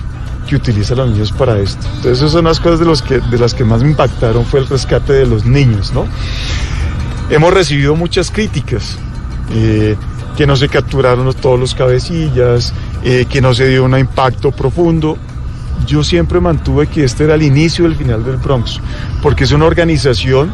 [0.50, 1.86] que utiliza a los niños para esto.
[1.98, 4.60] Entonces esas son las cosas de, los que, de las que más me impactaron fue
[4.62, 6.08] el rescate de los niños, ¿no?
[7.30, 8.98] Hemos recibido muchas críticas,
[9.54, 9.96] eh,
[10.36, 15.18] que no se capturaron todos los cabecillas, eh, que no se dio un impacto profundo.
[15.86, 18.80] Yo siempre mantuve que este era el inicio del final del Bronx,
[19.22, 20.52] porque es una organización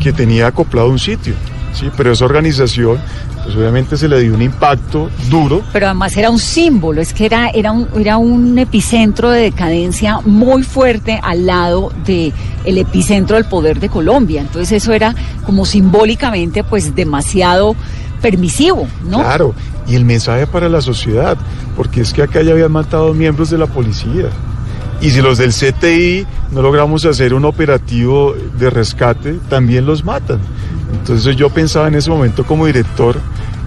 [0.00, 1.34] que tenía acoplado un sitio,
[1.74, 1.90] ¿sí?
[1.96, 2.98] pero esa organización,
[3.44, 7.26] pues obviamente se le dio un impacto duro Pero además era un símbolo, es que
[7.26, 12.32] era, era, un, era un epicentro de decadencia muy fuerte al lado de
[12.64, 14.40] el epicentro del poder de Colombia.
[14.40, 17.76] Entonces eso era como simbólicamente pues demasiado
[18.22, 19.18] permisivo, ¿no?
[19.18, 19.54] Claro,
[19.86, 21.36] y el mensaje para la sociedad,
[21.76, 24.30] porque es que acá ya habían matado miembros de la policía.
[25.02, 30.38] Y si los del CTI no logramos hacer un operativo de rescate, también los matan.
[31.00, 33.16] Entonces yo pensaba en ese momento como director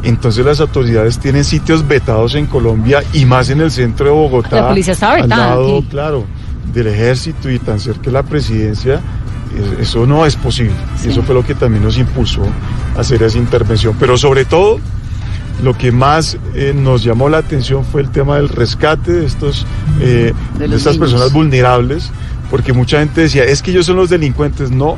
[0.04, 4.62] Entonces las autoridades tienen sitios vetados en Colombia y más en el centro de Bogotá.
[4.62, 5.88] La policía está al lado, aquí.
[5.90, 6.26] claro,
[6.74, 9.02] del ejército y tan cerca de la presidencia.
[9.80, 10.76] Eso no es posible.
[11.04, 12.44] Y Eso fue lo que también nos impulsó
[12.96, 13.96] a hacer esa intervención.
[14.00, 14.80] Pero sobre todo,
[15.64, 19.66] lo que más eh, nos llamó la atención fue el tema del rescate de, estos,
[20.00, 20.98] eh, De estas niños.
[20.98, 22.12] personas vulnerables,
[22.52, 24.70] porque mucha gente decía, es que ellos son los delincuentes.
[24.70, 24.98] No,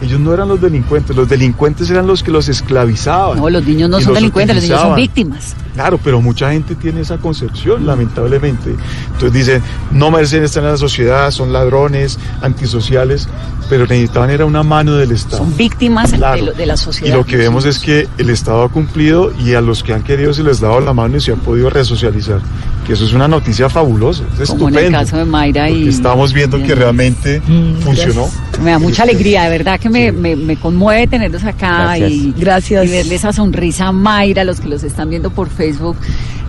[0.00, 3.38] ellos no eran los delincuentes, los delincuentes eran los que los esclavizaban.
[3.38, 5.56] No, los niños no son los delincuentes, los niños son víctimas.
[5.74, 8.74] Claro, pero mucha gente tiene esa concepción, lamentablemente.
[9.12, 13.28] Entonces dicen, no merecen estar en la sociedad, son ladrones, antisociales,
[13.68, 15.38] pero necesitaban era una mano del Estado.
[15.38, 16.36] Son víctimas Claro.
[16.36, 17.16] de, lo- de la Y sociedad.
[17.16, 20.32] lo que vemos es que el Estado ha cumplido y a los que han querido
[20.32, 22.40] se les ha dado la mano y se han podido resocializar.
[22.86, 24.98] Que eso es una noticia fabulosa, es Como en el estupendo.
[25.00, 25.88] caso de Mayra y...
[25.88, 28.26] estamos viendo que realmente Mm, funcionó.
[28.62, 32.10] Me da mucha alegría, de verdad que me, me, me conmueve tenerlos acá Gracias.
[32.10, 32.86] y, Gracias.
[32.86, 35.96] y verle esa sonrisa a Mayra, los que los están viendo por Facebook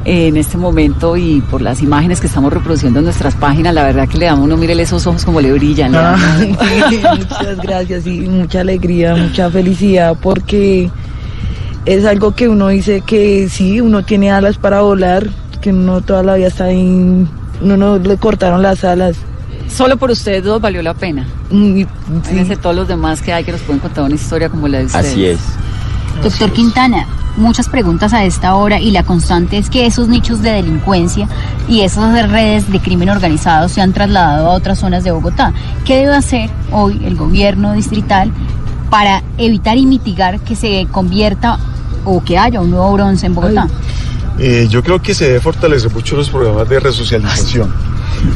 [0.06, 3.74] eh, en este momento y por las imágenes que estamos reproduciendo en nuestras páginas.
[3.74, 5.94] La verdad que le damos uno, mírele esos ojos como le brillan.
[5.94, 6.16] Ah,
[7.18, 10.90] muchas gracias y mucha alegría, mucha felicidad porque
[11.86, 15.28] es algo que uno dice que sí, uno tiene alas para volar,
[15.62, 17.26] que uno toda la vida está ahí,
[17.62, 19.18] uno no le cortaron las alas.
[19.70, 21.28] Solo por ustedes dos valió la pena.
[21.52, 21.88] Y, sí,
[22.24, 24.86] Fíjense todos los demás que hay que nos pueden contar una historia como la de
[24.86, 25.06] ustedes.
[25.06, 25.40] Así es.
[26.24, 27.08] Doctor Quintana,
[27.40, 31.28] muchas preguntas a esta hora y la constante es que esos nichos de delincuencia
[31.68, 35.54] y esas redes de crimen organizado se han trasladado a otras zonas de Bogotá.
[35.86, 38.32] ¿Qué debe hacer hoy el gobierno distrital
[38.90, 41.60] para evitar y mitigar que se convierta
[42.06, 43.68] o que haya un nuevo bronce en Bogotá?
[44.38, 47.74] Eh, yo creo que se debe fortalecer mucho los programas de resocialización,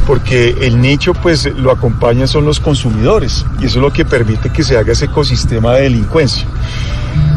[0.06, 4.50] porque el nicho pues lo acompañan son los consumidores y eso es lo que permite
[4.50, 6.46] que se haga ese ecosistema de delincuencia.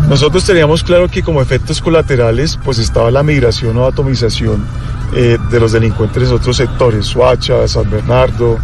[0.10, 4.66] Nosotros teníamos claro que como efectos colaterales pues estaba la migración o atomización
[5.14, 8.58] eh, de los delincuentes en otros sectores, Suacha, San Bernardo,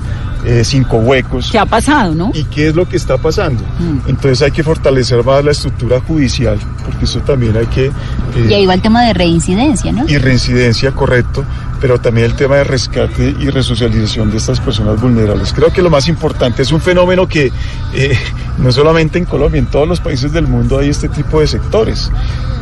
[0.45, 1.49] eh, Cinco Huecos.
[1.51, 2.31] ¿Qué ha pasado, no?
[2.33, 3.63] ¿Y qué es lo que está pasando?
[3.79, 4.09] Mm.
[4.09, 7.85] Entonces hay que fortalecer más la estructura judicial, porque eso también hay que...
[7.87, 7.91] eh,
[8.49, 10.05] Y ahí va el tema de reincidencia, ¿no?
[10.07, 11.43] y reincidencia, correcto,
[11.79, 15.51] pero también el tema de rescate y resocialización de estas personas vulnerables.
[15.53, 17.51] Creo que lo más importante es un fenómeno que
[17.93, 18.17] eh,
[18.57, 22.11] no solamente en Colombia, en todos los países del mundo hay este tipo de sectores.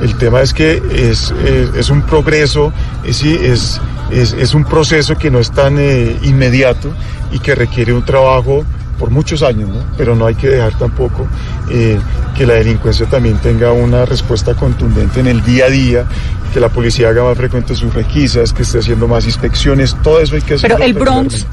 [0.02, 3.80] El tema es que es, eh, es un progreso, es, es,
[4.12, 6.94] es, es un proceso que no es tan eh, inmediato
[7.32, 8.64] y que requiere un trabajo
[9.02, 9.84] por muchos años, ¿no?
[9.98, 11.28] pero no hay que dejar tampoco
[11.72, 12.00] eh,
[12.38, 16.06] que la delincuencia también tenga una respuesta contundente en el día a día,
[16.54, 20.36] que la policía haga más frecuentes sus requisas, que esté haciendo más inspecciones, todo eso
[20.36, 20.78] hay que hacerlo.
[20.78, 21.48] Pero el Bronx,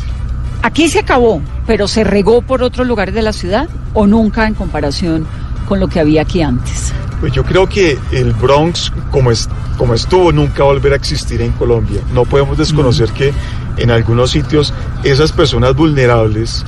[0.61, 4.53] aquí se acabó, pero se regó por otros lugares de la ciudad o nunca en
[4.53, 5.27] comparación
[5.69, 6.93] con lo que había aquí antes.
[7.21, 10.97] Pues yo creo que el Bronx, como, es, como estuvo, nunca va a volver a
[10.97, 12.01] existir en Colombia.
[12.15, 13.33] No podemos desconocer que
[13.77, 14.73] en algunos sitios
[15.05, 16.65] esas personas vulnerables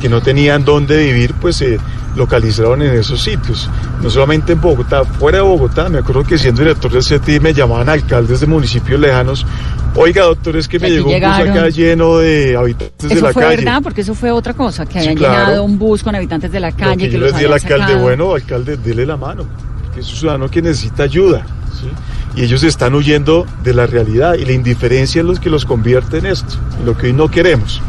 [0.00, 1.78] que no tenían dónde vivir, pues se
[2.16, 3.68] localizaron en esos sitios.
[4.02, 5.88] No solamente en Bogotá, fuera de Bogotá.
[5.88, 9.46] Me acuerdo que siendo director del CETI me llamaban alcaldes de municipios lejanos.
[9.96, 13.32] Oiga, doctor, es que me llegó un bus acá lleno de habitantes de Eso la
[13.32, 13.56] fue calle.
[13.56, 15.34] verdad, porque eso fue otra cosa, que Sí, habían claro.
[15.46, 17.06] llenado un bus con habitantes de la calle.
[17.06, 18.02] que yo los les di al alcalde, sacado.
[18.02, 19.44] bueno, alcalde, dele la mano,
[19.94, 21.46] que es un ciudadano que necesita ayuda.
[21.80, 21.88] ¿sí?
[22.40, 26.18] Y ellos están huyendo de la realidad y la indiferencia es lo que los convierte
[26.18, 27.80] en esto, en lo que hoy no queremos.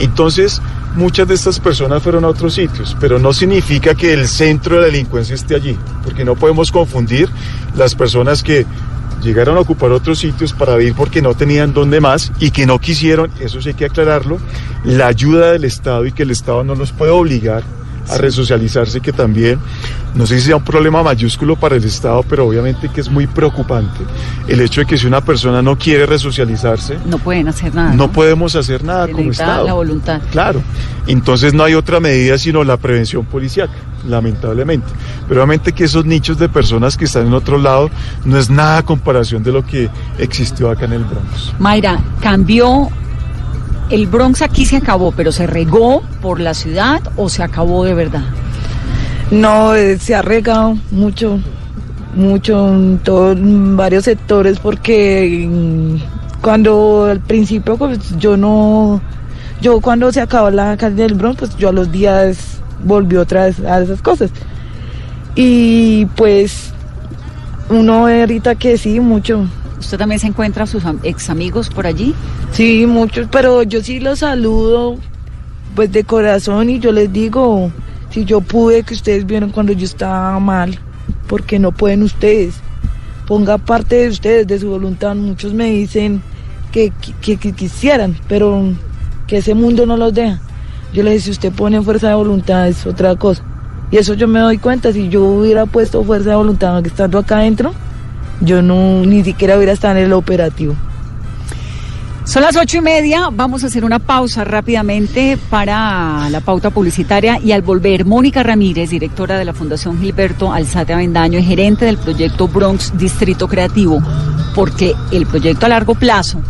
[0.00, 0.60] Entonces,
[0.96, 4.80] muchas de estas personas fueron a otros sitios, pero no significa que el centro de
[4.82, 7.28] la delincuencia esté allí, porque no podemos confundir
[7.76, 8.66] las personas que
[9.24, 12.78] llegaron a ocupar otros sitios para vivir porque no tenían dónde más y que no
[12.78, 14.38] quisieron, eso sí hay que aclararlo,
[14.84, 17.64] la ayuda del Estado y que el Estado no los puede obligar
[18.08, 19.58] a resocializarse, que también,
[20.14, 23.26] no sé si sea un problema mayúsculo para el Estado, pero obviamente que es muy
[23.26, 24.00] preocupante
[24.48, 27.94] el hecho de que si una persona no quiere resocializarse, No pueden hacer nada.
[27.94, 29.66] no podemos hacer nada como Estado.
[29.66, 30.20] la voluntad.
[30.30, 30.60] Claro,
[31.06, 33.68] entonces no hay otra medida sino la prevención policial,
[34.06, 34.86] lamentablemente.
[35.28, 37.90] Pero obviamente que esos nichos de personas que están en otro lado
[38.24, 39.88] no es nada a comparación de lo que
[40.18, 41.52] existió acá en el Bronx.
[41.58, 42.88] Mayra, cambió.
[43.90, 47.94] El Bronx aquí se acabó, pero se regó por la ciudad o se acabó de
[47.94, 48.24] verdad.
[49.30, 51.38] No, eh, se ha regado mucho,
[52.14, 59.00] mucho en, varios sectores porque mm, cuando al principio pues yo no,
[59.60, 63.46] yo cuando se acabó la calle del Bronx pues yo a los días volví otra
[63.46, 64.30] vez a esas cosas.
[65.34, 66.72] Y pues
[67.68, 69.46] uno ahorita que sí, mucho,
[69.84, 72.14] ¿Usted también se encuentra a sus ex amigos por allí?
[72.52, 74.96] sí, muchos, pero yo sí los saludo
[75.74, 77.70] pues de corazón y yo les digo,
[78.10, 80.78] si yo pude que ustedes vieron cuando yo estaba mal,
[81.26, 82.54] porque no pueden ustedes.
[83.26, 85.14] ponga parte de ustedes, de su voluntad.
[85.16, 86.22] Muchos me dicen
[86.72, 86.92] que,
[87.22, 88.62] que- que quisieran, pero
[89.26, 90.38] que ese mundo no los deja.
[90.92, 93.42] Yo les dije, si usted pone fuerza de voluntad es otra cosa.
[93.90, 97.38] Y eso yo me doy cuenta, si yo hubiera puesto fuerza de voluntad estando acá
[97.38, 97.72] adentro,
[98.40, 100.74] yo no ni siquiera hubiera estado en el operativo.
[102.24, 107.38] Son las ocho y media, vamos a hacer una pausa rápidamente para la pauta publicitaria
[107.38, 111.98] y al volver, Mónica Ramírez, directora de la Fundación Gilberto Alzate Avendaño y gerente del
[111.98, 114.02] proyecto Bronx Distrito Creativo,
[114.54, 116.40] porque el proyecto a largo plazo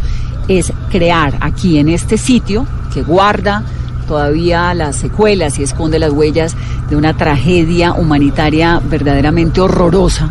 [0.46, 3.64] es crear aquí en este sitio que guarda
[4.06, 6.54] todavía las secuelas y esconde las huellas
[6.88, 10.30] de una tragedia humanitaria verdaderamente horrorosa.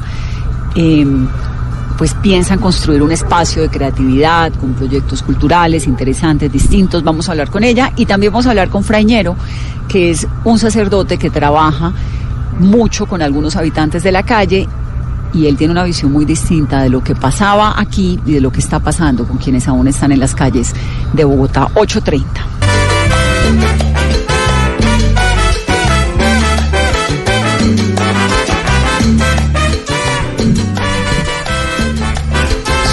[0.75, 1.05] Eh,
[1.97, 7.03] pues piensan construir un espacio de creatividad con proyectos culturales interesantes, distintos.
[7.03, 9.35] Vamos a hablar con ella y también vamos a hablar con Fraiñero,
[9.87, 11.93] que es un sacerdote que trabaja
[12.59, 14.67] mucho con algunos habitantes de la calle
[15.33, 18.51] y él tiene una visión muy distinta de lo que pasaba aquí y de lo
[18.51, 20.73] que está pasando con quienes aún están en las calles
[21.13, 23.82] de Bogotá 830.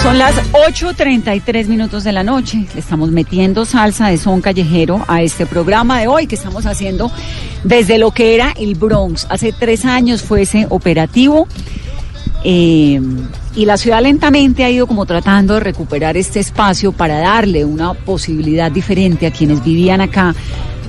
[0.01, 2.65] Son las 8.33 minutos de la noche.
[2.73, 7.11] Le estamos metiendo salsa de son callejero a este programa de hoy que estamos haciendo
[7.63, 9.27] desde lo que era el Bronx.
[9.29, 11.47] Hace tres años fue ese operativo.
[12.43, 12.99] eh,
[13.55, 17.93] y la ciudad lentamente ha ido como tratando de recuperar este espacio para darle una
[17.93, 20.33] posibilidad diferente a quienes vivían acá,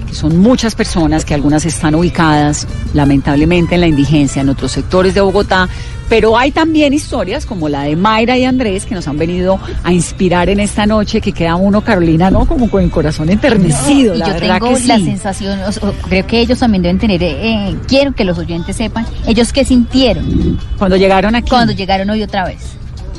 [0.09, 5.13] que son muchas personas que algunas están ubicadas lamentablemente en la indigencia en otros sectores
[5.13, 5.69] de Bogotá,
[6.13, 9.93] pero hay también historias como la de Mayra y Andrés que nos han venido a
[9.95, 12.45] inspirar en esta noche, que queda uno, Carolina, ¿no?
[12.45, 15.05] Como con el corazón enternecido, la yo verdad tengo que la sí.
[15.07, 19.55] sensación, o creo que ellos también deben tener, eh, quiero que los oyentes sepan, ellos
[19.55, 22.61] qué sintieron Cuando llegaron aquí, cuando llegaron hoy otra vez.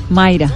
[0.08, 0.48] Mayra,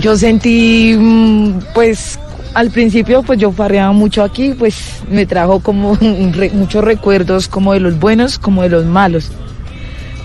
[0.00, 2.16] Yo sentí, mm, pues,
[2.54, 4.76] al principio, pues yo farreaba mucho aquí, pues
[5.10, 9.32] me trajo como un re- muchos recuerdos, como de los buenos, como de los malos.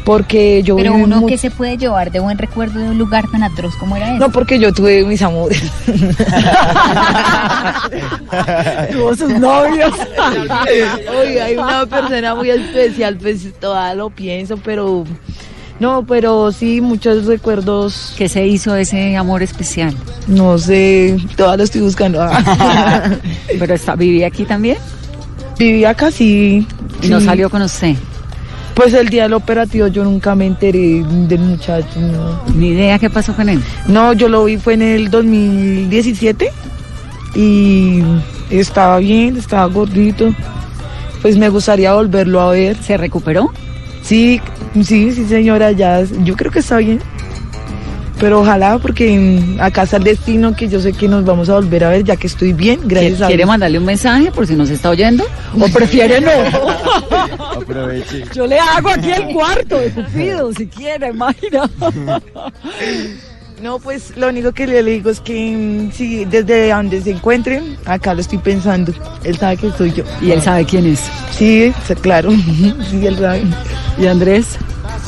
[0.06, 3.30] Porque yo Pero uno mu- que se puede llevar de buen recuerdo de un lugar
[3.32, 4.20] tan atroz como era ese.
[4.20, 5.62] No, porque yo tuve mis amores.
[8.92, 9.94] tuvo sus novios.
[11.22, 15.04] Oye, hay una persona muy especial, pues todavía lo pienso, pero...
[15.80, 19.96] No, pero sí, muchos recuerdos, ¿Qué se hizo de ese amor especial?
[20.28, 22.20] no sé, todavía lo estoy buscando.
[23.58, 24.76] Pero está, vivía aquí también
[25.58, 26.68] Viví acá, sí.
[27.02, 27.26] y no sí.
[27.28, 27.96] salió con usted.
[28.80, 32.42] Pues el día del operativo yo nunca me enteré del muchacho, no.
[32.56, 33.62] Ni idea qué pasó con él.
[33.90, 36.50] No, yo lo vi fue en el 2017
[37.36, 38.02] y
[38.50, 40.34] estaba bien, estaba gordito.
[41.22, 42.78] Pues me gustaría volverlo a ver.
[42.78, 43.52] ¿Se recuperó?
[44.02, 44.40] Sí,
[44.76, 47.02] sí, sí señora, ya, yo creo que está bien.
[48.20, 51.86] Pero ojalá porque acá está el destino que yo sé que nos vamos a volver
[51.86, 53.48] a ver ya que estoy bien, gracias a ¿Quiere Dios.
[53.48, 55.26] mandarle un mensaje por si nos está oyendo?
[55.60, 56.32] ¿O prefiere no?
[57.62, 58.26] Aproveche.
[58.34, 61.70] Yo le hago aquí el cuarto de Cupido, si quiere, Mayra.
[63.62, 67.76] No, pues lo único que le digo es que mm, sí, desde donde se encuentren,
[67.86, 68.94] acá lo estoy pensando.
[69.26, 70.06] Él sabe que soy yo.
[70.22, 71.02] Y él sabe quién es.
[71.38, 72.32] Sí, sí, claro.
[72.32, 73.44] Sí, él sabe.
[73.98, 74.58] ¿Y Andrés?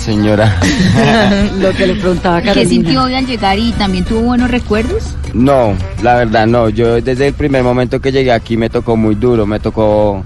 [0.02, 0.58] Señora.
[1.60, 5.16] Lo que le preguntaba ¿Qué sintió hoy al llegar y también tuvo buenos recuerdos?
[5.34, 6.70] No, la verdad no.
[6.70, 10.24] Yo desde el primer momento que llegué aquí me tocó muy duro, me tocó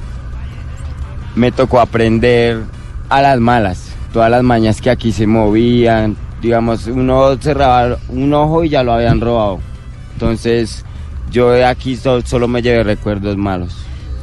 [1.36, 2.62] me tocó aprender
[3.10, 8.64] a las malas, todas las mañas que aquí se movían, digamos, uno cerraba un ojo
[8.64, 9.60] y ya lo habían robado.
[10.14, 10.86] Entonces,
[11.30, 13.76] yo de aquí so- solo me llevé recuerdos malos.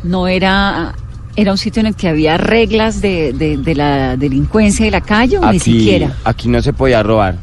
[0.03, 0.95] No era...
[1.37, 5.01] ¿Era un sitio en el que había reglas de, de- de la delincuencia de la
[5.01, 6.15] calle o ni siquiera?
[6.25, 7.37] aquí no se podía robar.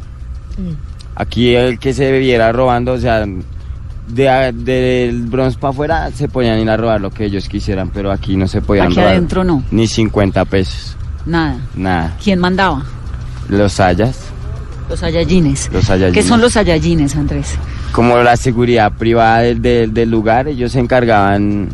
[1.15, 3.25] Aquí el que se viera robando, o sea,
[4.07, 8.11] de, del bronce para afuera se podían ir a robar lo que ellos quisieran, pero
[8.11, 9.09] aquí no se podían Aquí robar.
[9.11, 9.63] adentro no.
[9.71, 11.57] Ni 50 pesos, Nada.
[11.75, 12.15] nada.
[12.23, 12.83] ¿Quién mandaba?
[13.49, 14.17] Los sayas,
[14.89, 15.69] Los ayayines.
[15.73, 16.13] los sayallines.
[16.23, 17.55] ¿Qué son los ayayines, Andrés?
[17.91, 21.69] Como la seguridad privada del, del- del lugar, ellos se encargaban,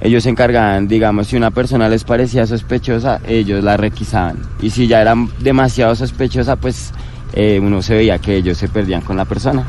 [0.00, 4.36] ellos se encargaban, digamos, si una persona les parecía sospechosa, ellos la requisaban.
[4.62, 6.92] Y si ya era demasiado sospechosa, pues
[7.32, 9.64] eh, uno se veía que ellos se perdían con la persona.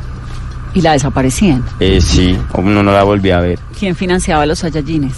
[0.74, 1.64] Y la desaparecían.
[1.80, 3.60] Eh, sí, uno no la volvía a ver.
[3.78, 5.14] ¿Quién financiaba los ayayines?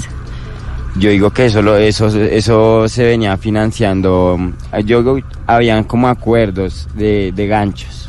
[0.97, 4.37] Yo digo que eso, lo- eso, eso se venía financiando.
[4.85, 5.17] Yo
[5.47, 8.00] habían como acuerdos de, de ganchos.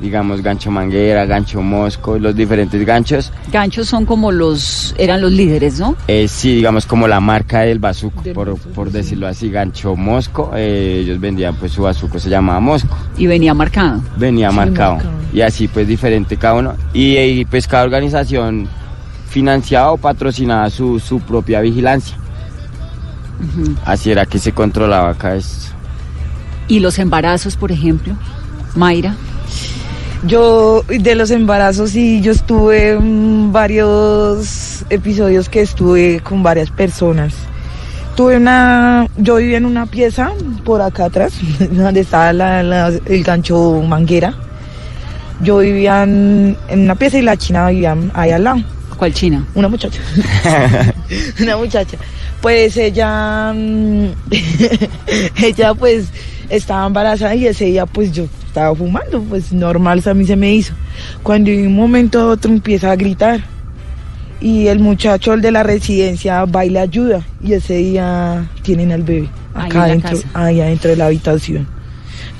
[0.00, 3.32] Digamos gancho manguera, gancho mosco, los diferentes ganchos.
[3.52, 5.96] Ganchos son como los, eran los líderes, ¿no?
[6.06, 11.00] Eh, sí, digamos como la marca del bazuco, por, por decirlo así, gancho mosco, eh,
[11.02, 14.00] ellos vendían pues su bazuco, se llamaba mosco, Y venía marcado.
[14.16, 14.94] venía Sí, marcado.
[14.94, 15.18] marcado.
[15.32, 16.74] Y así pues diferente cada uno.
[16.92, 18.68] Y, y, pues cada organización
[19.28, 22.16] financiaba o patrocinaba su, su propia vigilancia.
[23.84, 25.74] Así era que se controlaba acá esto.
[26.66, 28.14] Y los embarazos, por ejemplo,
[28.74, 29.14] Mayra.
[30.24, 37.34] Yo, de los embarazos, sí, yo estuve varios episodios que estuve con varias personas.
[38.16, 40.32] Tuve una, yo vivía en una pieza
[40.64, 41.34] por acá atrás,
[41.70, 44.34] donde estaba la- la- el gancho manguera.
[45.40, 48.60] Yo vivía en, en una pieza y la china vivía ahí al lado.
[48.96, 49.46] ¿Cuál China?
[49.54, 50.00] Una muchacha.
[51.40, 51.96] una muchacha.
[52.40, 54.06] Pues ella, mm,
[55.44, 56.06] ella pues
[56.48, 60.52] estaba embarazada y ese día pues yo estaba fumando, pues normal a mí se me
[60.52, 60.74] hizo.
[61.22, 63.40] Cuando de un momento a otro empieza a gritar
[64.40, 68.92] y el muchacho, el de la residencia, va y le ayuda y ese día tienen
[68.92, 71.66] al bebé Ahí acá la adentro, ahí adentro de la habitación.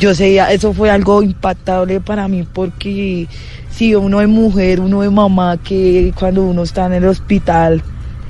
[0.00, 3.26] Yo sé, eso fue algo impactable para mí porque
[3.70, 7.82] si uno es mujer, uno es mamá, que cuando uno está en el hospital,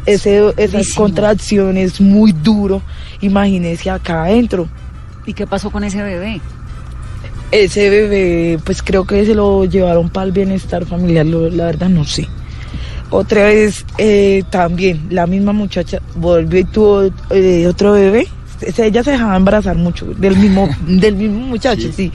[0.06, 2.82] ese, esas contracciones muy duro,
[3.20, 4.68] imagínese acá adentro.
[5.26, 6.40] ¿Y qué pasó con ese bebé?
[7.50, 12.04] Ese bebé, pues creo que se lo llevaron para el bienestar familiar, la verdad no
[12.04, 12.28] sé.
[13.10, 18.28] Otra vez eh, también, la misma muchacha volvió y tuvo eh, otro bebé.
[18.76, 22.12] Ella se dejaba embarazar mucho del mismo, del mismo muchacho, sí.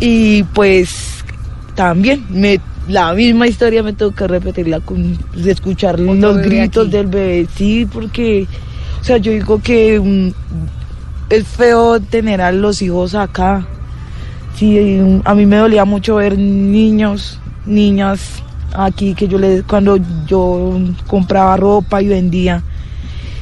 [0.00, 1.22] Y pues
[1.74, 2.58] también me,
[2.88, 6.96] la misma historia me toca repetirla con escuchar Otro los gritos aquí.
[6.96, 8.46] del bebé, sí, porque,
[9.00, 10.28] o sea, yo digo que mm,
[11.30, 13.66] es feo tener a los hijos acá.
[14.56, 18.42] Sí, a mí me dolía mucho ver niños, niñas
[18.76, 22.62] aquí que yo les cuando yo compraba ropa y vendía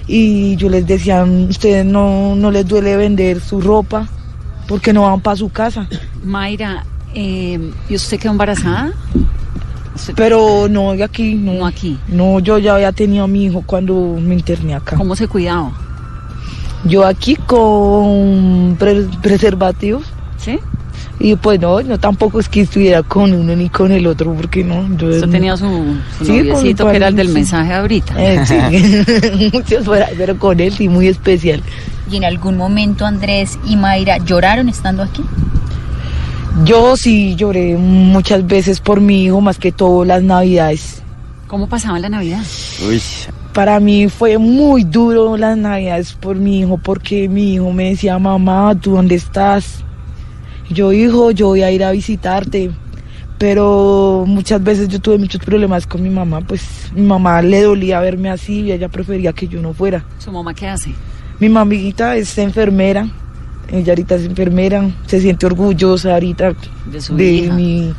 [0.06, 4.08] y yo les decía, ustedes no, no les duele vender su ropa
[4.68, 5.86] porque no van para su casa.
[6.24, 6.84] Mayra,
[7.14, 7.58] eh,
[7.88, 8.92] ¿y usted quedó embarazada?
[10.16, 11.52] Pero no de aquí, no.
[11.54, 11.98] No aquí.
[12.08, 14.96] No, yo ya había tenido a mi hijo cuando me interné acá.
[14.96, 15.70] ¿Cómo se cuidaba?
[16.84, 20.04] Yo aquí con pre- preservativos.
[20.38, 20.58] ¿Sí?
[21.20, 24.64] Y pues no, no tampoco es que estuviera con uno ni con el otro, porque
[24.64, 24.88] no.
[24.96, 25.66] Yo Usted tenía su,
[26.18, 27.34] su Sí, noviecito que era el del sí.
[27.34, 28.14] mensaje ahorita.
[28.18, 29.50] Eh, sí.
[29.52, 31.62] Muchos fuera, pero con él sí, muy especial.
[32.10, 35.22] ¿Y en algún momento Andrés y Mayra lloraron estando aquí?
[36.64, 41.02] Yo sí lloré muchas veces por mi hijo, más que todo las navidades.
[41.46, 42.42] ¿Cómo pasaba la Navidad?
[42.88, 43.00] Uy,
[43.54, 48.18] Para mí fue muy duro las navidades por mi hijo, porque mi hijo me decía,
[48.18, 49.82] mamá, ¿tú dónde estás?
[50.70, 52.70] Yo, hijo, yo voy a ir a visitarte.
[53.38, 56.62] Pero muchas veces yo tuve muchos problemas con mi mamá, pues
[56.94, 60.04] mi mamá le dolía verme así y ella prefería que yo no fuera.
[60.18, 60.94] ¿Su mamá qué hace?
[61.40, 63.08] Mi mamiguita es enfermera,
[63.72, 66.52] ella ahorita es enfermera, se siente orgullosa ahorita
[66.86, 67.54] De su de hija.
[67.54, 67.92] mi,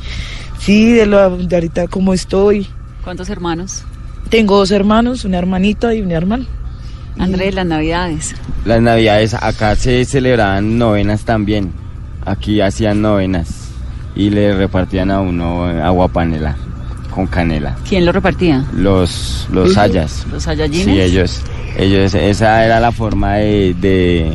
[0.60, 2.66] sí, de, lo, de ahorita como estoy.
[3.04, 3.84] ¿Cuántos hermanos?
[4.30, 6.46] Tengo dos hermanos, una hermanita y un hermano.
[7.20, 8.34] Andrés, las Navidades.
[8.64, 11.74] las navidades acá se celebraban novenas también.
[12.26, 13.70] Aquí hacían novenas
[14.16, 16.56] y le repartían a uno agua panela
[17.14, 17.76] con canela.
[17.88, 18.66] ¿Quién lo repartía?
[18.74, 20.26] Los los sayas.
[20.32, 20.86] ¿Los Saiyajines?
[20.86, 21.42] Sí, ellos,
[21.78, 24.34] ellos, esa era la forma de, de,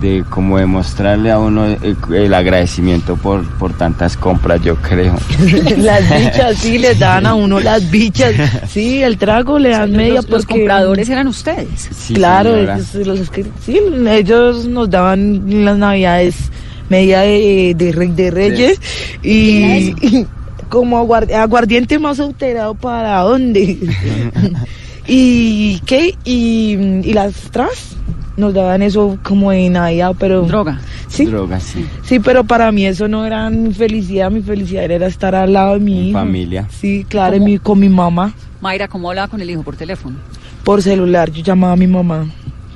[0.00, 5.14] de como demostrarle a uno el, el agradecimiento por, por tantas compras, yo creo.
[5.76, 8.34] las bichas, sí, les daban a uno las bichas.
[8.68, 10.60] Sí, el trago le dan media los, los porque...
[10.60, 11.88] compradores eran ustedes.
[11.90, 13.30] Sí, claro, ellos, los
[13.64, 16.50] sí, ellos nos daban las navidades
[16.88, 18.80] media de, de, re- de reyes
[19.22, 20.26] y, y
[20.68, 23.78] como aguar- aguardiente más alterado para dónde.
[25.06, 26.72] y qué, y,
[27.04, 27.96] y las tras
[28.36, 30.42] nos daban eso como de navidad, pero...
[30.42, 30.80] Droga.
[31.08, 31.84] Sí, Drogas, sí.
[32.04, 35.74] Sí, pero para mí eso no era mi felicidad, mi felicidad era estar al lado
[35.74, 36.18] de mi En hijo.
[36.18, 36.68] familia.
[36.70, 40.16] Sí, claro, mi- con mi mamá, Mayra, ¿cómo hablaba con el hijo por teléfono?
[40.64, 42.26] por celular, yo llamaba a mi mamá.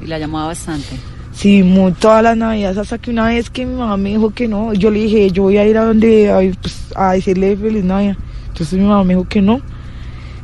[0.01, 0.97] Y la llamaba bastante.
[1.33, 4.49] Sí, mu- todas las navidades, hasta que una vez que mi mamá me dijo que
[4.49, 7.85] no, yo le dije, yo voy a ir a donde, a, pues, a decirle feliz
[7.85, 8.16] Navidad.
[8.49, 9.61] Entonces mi mamá me dijo que no.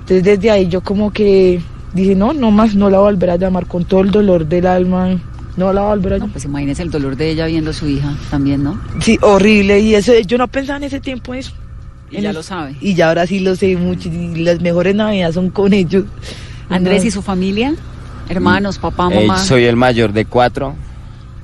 [0.00, 1.60] Entonces desde ahí yo como que
[1.92, 4.46] dije, no, no más, no la voy a volver a llamar con todo el dolor
[4.46, 5.20] del alma.
[5.58, 6.32] No la voy a volver a No, llamar.
[6.32, 8.80] pues imagínese el dolor de ella viendo a su hija también, ¿no?
[9.00, 9.80] Sí, horrible.
[9.80, 11.52] Y eso, yo no pensaba en ese tiempo eso.
[12.10, 12.76] Y En ya el- lo sabe.
[12.80, 14.08] Y ya ahora sí lo sé mucho.
[14.08, 16.04] Y las mejores navidades son con ellos.
[16.70, 17.74] Andrés y su familia,
[18.28, 19.38] hermanos, papá, Eh, mamá.
[19.38, 20.74] soy el mayor de cuatro,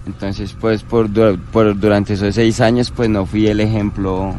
[0.06, 1.08] entonces pues por,
[1.52, 4.34] por durante esos seis años pues no fui el ejemplo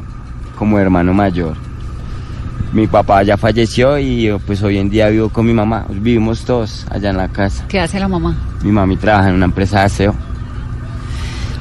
[0.57, 1.55] como hermano mayor.
[2.73, 5.85] Mi papá ya falleció y pues hoy en día vivo con mi mamá.
[5.89, 7.65] Vivimos todos allá en la casa.
[7.69, 8.35] ¿Qué hace la mamá?
[8.63, 10.15] Mi mami trabaja en una empresa de aseo.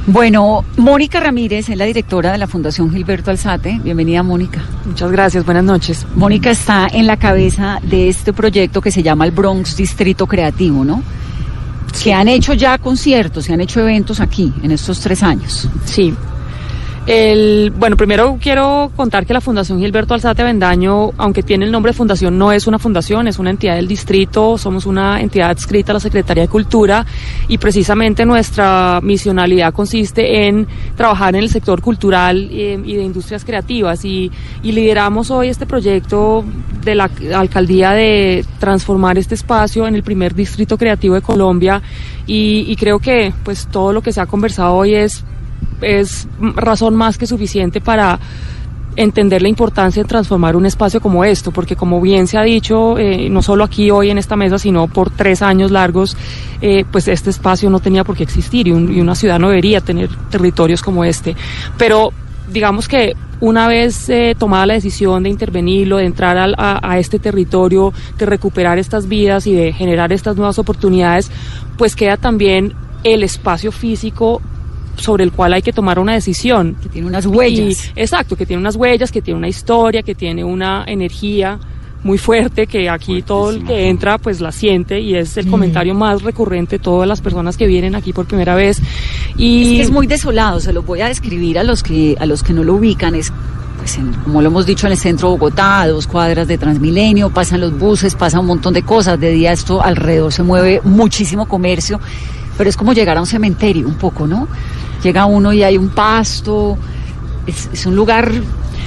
[0.07, 3.81] Bueno, Mónica Ramírez es la directora de la Fundación Gilberto Alzate.
[3.83, 4.63] Bienvenida, Mónica.
[4.85, 6.07] Muchas gracias, buenas noches.
[6.15, 10.85] Mónica está en la cabeza de este proyecto que se llama el Bronx Distrito Creativo,
[10.85, 11.03] ¿no?
[12.03, 15.71] Que han hecho ya conciertos, se han hecho eventos aquí en estos tres años.
[15.87, 16.13] Sí,
[17.07, 21.93] el, bueno, primero quiero contar que la Fundación Gilberto Alzate Avendaño, aunque tiene el nombre
[21.93, 25.93] de fundación, no es una fundación, es una entidad del distrito, somos una entidad adscrita
[25.93, 27.05] a la Secretaría de Cultura
[27.47, 33.45] y precisamente nuestra misionalidad consiste en trabajar en el sector cultural eh, y de industrias
[33.45, 34.03] creativas.
[34.07, 34.33] Y,
[34.63, 36.43] y lideramos hoy este proyecto
[36.85, 41.83] de la alcaldía de transformar este espacio en el primer distrito creativo de Colombia.
[42.27, 45.23] Y, y creo que pues todo lo que se ha conversado hoy es
[45.85, 48.19] es razón más que suficiente para
[48.97, 52.99] entender la importancia de transformar un espacio como esto, porque como bien se ha dicho,
[52.99, 56.17] eh, no solo aquí hoy en esta mesa, sino por tres años largos,
[56.61, 60.11] eh, pues este espacio no tenía por qué existir y, una ciudad no debería tener
[60.31, 61.37] territorios como este.
[61.77, 62.13] Pero
[62.51, 67.19] digamos que una vez eh, tomada la decisión de intervenirlo, de entrar a, a, este
[67.19, 71.31] territorio, de recuperar estas vidas y de generar estas nuevas oportunidades,
[71.77, 72.73] pues queda también
[73.03, 74.41] el espacio físico
[74.97, 76.77] sobre el cual hay que tomar una decisión.
[76.83, 77.93] Que tiene unas huellas.
[77.97, 81.59] exacto, que tiene unas huellas, que tiene una historia, que tiene una energía
[82.05, 85.95] muy fuerte que aquí todo el que entra pues la siente y es el comentario
[85.95, 88.79] más recurrente de todas las personas que vienen aquí por primera vez
[89.39, 92.27] y es que es muy desolado se lo voy a describir a los que a
[92.27, 93.33] los que no lo ubican es
[93.79, 97.29] pues como lo hemos dicho en el centro de Bogotá, a dos cuadras de Transmilenio,
[97.29, 101.47] pasan los buses, pasa un montón de cosas, de día esto alrededor se mueve muchísimo
[101.47, 102.01] comercio,
[102.57, 104.49] pero es como llegar a un cementerio un poco, ¿no?
[105.05, 106.77] Llega uno y hay un pasto,
[107.47, 108.33] es, un lugar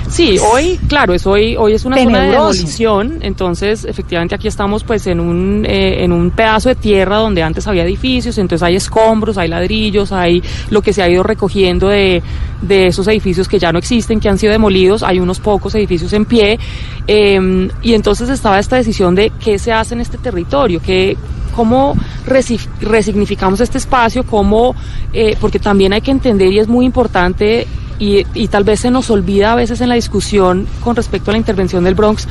[0.10, 4.86] Sí, hoy, claro, es hoy, hoy es una zona de demolición, entonces efectivamente aquí estamos
[4.86, 8.78] pues en un, eh, en un pedazo de tierra donde antes había edificios, entonces hay
[8.78, 12.24] escombros, hay ladrillos, hay lo que se ha ido recogiendo de,
[12.62, 16.14] de esos edificios que ya no existen, que han sido demolidos, hay unos pocos edificios
[16.14, 16.58] en pie,
[17.06, 21.18] em, y entonces estaba esta decisión de qué se hace en este territorio, qué,
[21.58, 21.96] cómo
[22.28, 24.76] resignificamos este espacio, cómo,
[25.12, 27.66] eh, porque también hay que entender y es muy importante
[27.98, 31.34] y, y tal vez se nos olvida a veces en la discusión con respecto a
[31.34, 32.28] la intervención del Bronx,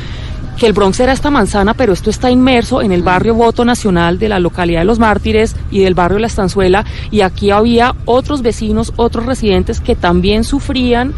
[0.56, 4.20] que el Bronx era esta manzana, pero esto está inmerso en el barrio Voto Nacional
[4.20, 8.42] de la localidad de Los Mártires y del barrio La Estanzuela, y aquí había otros
[8.42, 11.14] vecinos, otros residentes que también sufrían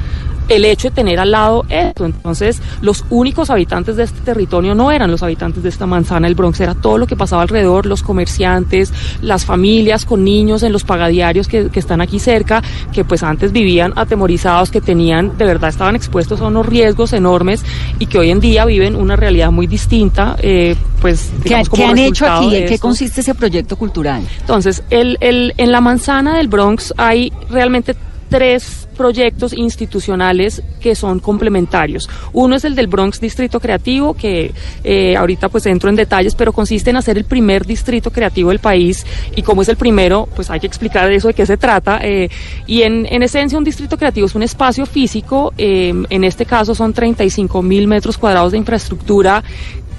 [0.49, 2.05] el hecho de tener al lado esto.
[2.05, 6.35] Entonces, los únicos habitantes de este territorio no eran los habitantes de esta manzana del
[6.35, 8.93] Bronx, era todo lo que pasaba alrededor, los comerciantes,
[9.23, 13.53] las familias con niños en los pagadiarios que, que están aquí cerca, que pues antes
[13.53, 17.65] vivían atemorizados, que tenían, de verdad estaban expuestos a unos riesgos enormes
[17.99, 20.37] y que hoy en día viven una realidad muy distinta.
[20.41, 22.57] Eh, pues, digamos, ¿Qué, han hecho aquí?
[22.57, 24.23] ¿En qué consiste ese proyecto cultural?
[24.41, 27.95] Entonces, el, el, en la manzana del Bronx hay realmente
[28.29, 32.09] tres proyectos institucionales que son complementarios.
[32.33, 34.53] Uno es el del Bronx Distrito Creativo, que
[34.85, 38.59] eh, ahorita pues entro en detalles, pero consiste en hacer el primer distrito creativo del
[38.59, 39.07] país
[39.37, 42.01] y como es el primero, pues hay que explicar eso de qué se trata.
[42.03, 42.29] Eh,
[42.67, 46.75] y en, en, esencia un distrito creativo es un espacio físico, eh, en este caso
[46.75, 49.43] son 35 mil metros cuadrados de infraestructura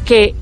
[0.05, 0.36] que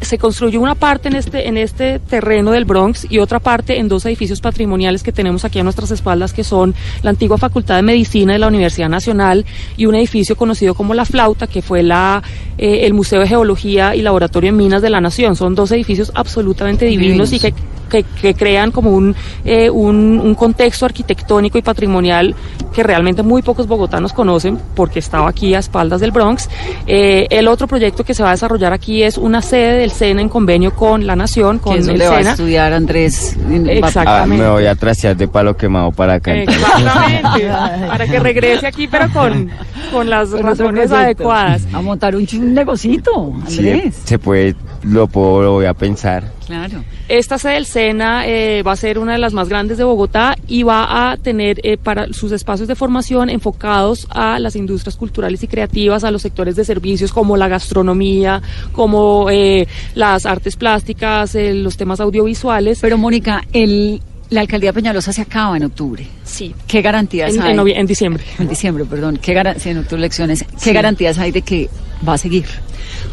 [0.00, 3.88] se construyó una parte en este, en este terreno del Bronx y otra parte en
[3.88, 7.82] dos edificios patrimoniales que tenemos aquí a nuestras espaldas, que son la antigua Facultad de
[7.82, 9.44] Medicina de la Universidad Nacional
[9.76, 12.22] y un edificio conocido como La Flauta, que fue la,
[12.56, 15.36] eh, el Museo de Geología y Laboratorio en Minas de la Nación.
[15.36, 17.52] Son dos edificios absolutamente divinos, y que
[17.88, 22.34] que, crean como un, eh, un, un, contexto arquitectónico y patrimonial
[22.72, 26.48] que realmente muy pocos bogotanos conocen porque estaba aquí a espaldas del Bronx.
[26.86, 30.22] Eh, el otro proyecto que se va a desarrollar aquí es una sede del SENA
[30.22, 33.36] en convenio con la Nación, con el le va a estudiar Andrés.
[33.48, 34.06] Exactamente.
[34.06, 36.34] Ah, me voy a trasear de palo quemado para acá.
[36.34, 37.48] Exactamente.
[37.88, 39.50] para que regrese aquí, pero con,
[39.92, 41.66] con las razones adecuadas.
[41.72, 43.94] A montar un, un negocito, Andrés.
[43.94, 44.54] Sí, se puede,
[44.88, 46.32] lo, puedo, lo voy a pensar.
[46.46, 46.82] Claro.
[47.08, 50.36] Esta sede del SENA eh, va a ser una de las más grandes de Bogotá
[50.46, 55.42] y va a tener eh, para sus espacios de formación enfocados a las industrias culturales
[55.42, 61.34] y creativas, a los sectores de servicios como la gastronomía, como eh, las artes plásticas,
[61.34, 62.78] los temas audiovisuales.
[62.80, 66.06] Pero Mónica, el, la alcaldía Peñalosa se acaba en octubre.
[66.24, 66.54] Sí.
[66.66, 67.52] ¿Qué garantías en, hay?
[67.52, 68.24] En, en, diciembre.
[68.38, 69.18] En diciembre, perdón.
[69.20, 70.44] ¿Qué sí, en octubre elecciones.
[70.44, 70.72] ¿Qué sí.
[70.72, 71.68] garantías hay de que
[72.06, 72.46] va a seguir?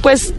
[0.01, 0.33] Pues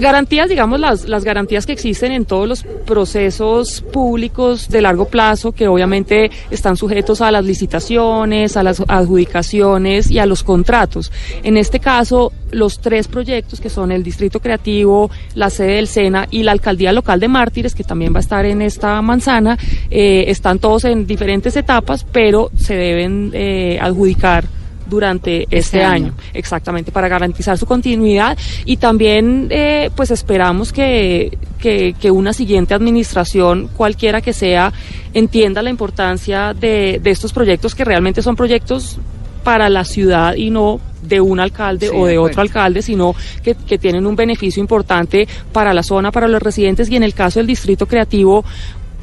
[0.00, 5.52] Garantías, digamos, las, las garantías que existen en todos los procesos públicos de largo plazo,
[5.52, 11.10] que obviamente están sujetos a las licitaciones, a las adjudicaciones y a los contratos.
[11.42, 16.28] En este caso, los tres proyectos, que son el Distrito Creativo, la sede del SENA
[16.30, 19.58] y la Alcaldía Local de Mártires, que también va a estar en esta manzana,
[19.90, 24.44] eh, están todos en diferentes etapas, pero se deben eh, adjudicar
[24.88, 26.06] durante este, Este año.
[26.06, 26.14] año.
[26.34, 32.74] exactamente, para garantizar su continuidad y también eh, pues esperamos que, que, que una siguiente
[32.74, 34.72] administración, cualquiera que sea,
[35.14, 38.98] entienda la importancia de, de estos proyectos que realmente son proyectos
[39.44, 43.14] para la ciudad y no de un alcalde Sí, o de de otro alcalde, sino
[43.42, 47.14] que, que tienen un beneficio importante para la zona, para los residentes y en el
[47.14, 48.44] caso del distrito creativo,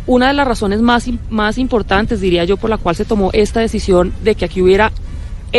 [0.08, 3.60] una de las razones más, más importantes, diría yo, por la cual se tomó esta
[3.62, 4.92] decisión de que aquí hubiera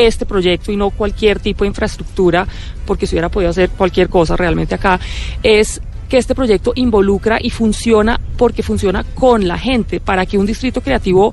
[0.05, 2.47] este proyecto y no cualquier tipo de infraestructura,
[2.87, 5.01] porque se hubiera podido hacer cualquier cosa realmente acá,
[5.43, 10.47] es que este proyecto involucra y funciona porque funciona con la gente, para que un
[10.47, 11.33] distrito creativo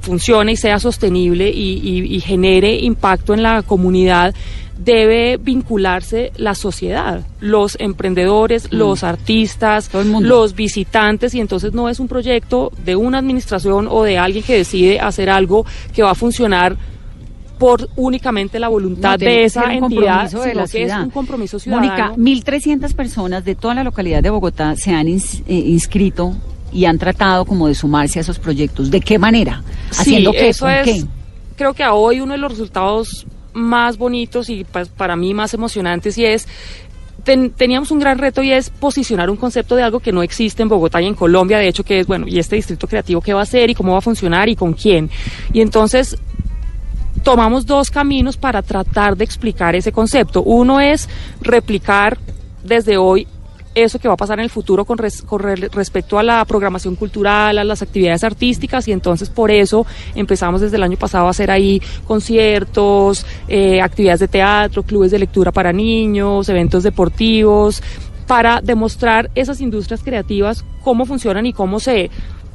[0.00, 4.34] funcione y sea sostenible y, y- y genere impacto en la comunidad,
[4.78, 9.90] debe vincularse la sociedad, los emprendedores, los artistas,
[10.22, 14.56] los visitantes, y entonces no es un proyecto de una administración o de alguien que
[14.56, 16.78] decide hacer algo que va a funcionar
[17.60, 20.92] por únicamente la voluntad No, de esa ser entidad, compromiso de sino la que es
[21.04, 21.86] un compromiso ciudadano.
[21.86, 26.34] Mónica, 1.300 personas de toda la localidad de Bogotá se han ins- eh, inscrito
[26.72, 28.90] y han tratado como de sumarse a esos proyectos.
[28.90, 29.62] ¿De qué manera?
[29.90, 30.48] ¿Haciendo sí, qué?
[30.48, 31.04] eso ¿Con es, qué?
[31.56, 35.52] creo que a hoy uno de los resultados más bonitos y pues, para mí más
[35.52, 36.46] emocionantes y es
[37.24, 40.62] ten- teníamos un gran reto y es posicionar un concepto de algo que no existe
[40.62, 43.34] en Bogotá y en Colombia, de hecho que es bueno, y este distrito creativo qué
[43.34, 45.10] va a hacer y cómo va a funcionar y con quién.
[45.52, 46.16] Y entonces
[47.22, 50.42] tomamos dos caminos para tratar de explicar ese concepto.
[50.42, 51.08] Uno es
[51.40, 52.18] replicar
[52.64, 53.26] desde hoy
[53.72, 56.44] eso que va a pasar en el futuro con, res- con re- respecto a la
[56.44, 59.86] programación cultural, a las actividades artísticas y entonces por eso
[60.16, 65.20] empezamos desde el año pasado a hacer ahí conciertos, eh, actividades de teatro, clubes de
[65.20, 67.80] lectura para niños, eventos deportivos,
[68.26, 72.10] para demostrar esas industrias creativas cómo funcionan y cómo se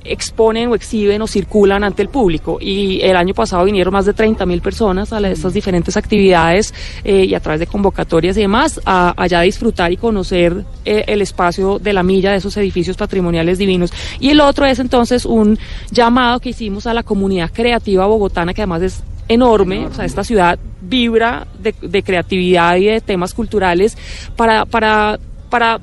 [0.05, 2.57] exponen o exhiben o circulan ante el público.
[2.59, 7.25] Y el año pasado vinieron más de 30 mil personas a estas diferentes actividades eh,
[7.25, 11.79] y a través de convocatorias y demás, a, allá disfrutar y conocer eh, el espacio
[11.79, 13.91] de la milla de esos edificios patrimoniales divinos.
[14.19, 15.57] Y el otro es entonces un
[15.91, 20.23] llamado que hicimos a la comunidad creativa bogotana, que además es enorme, o sea, esta
[20.23, 23.97] ciudad vibra de, de creatividad y de temas culturales
[24.35, 25.79] para, para, para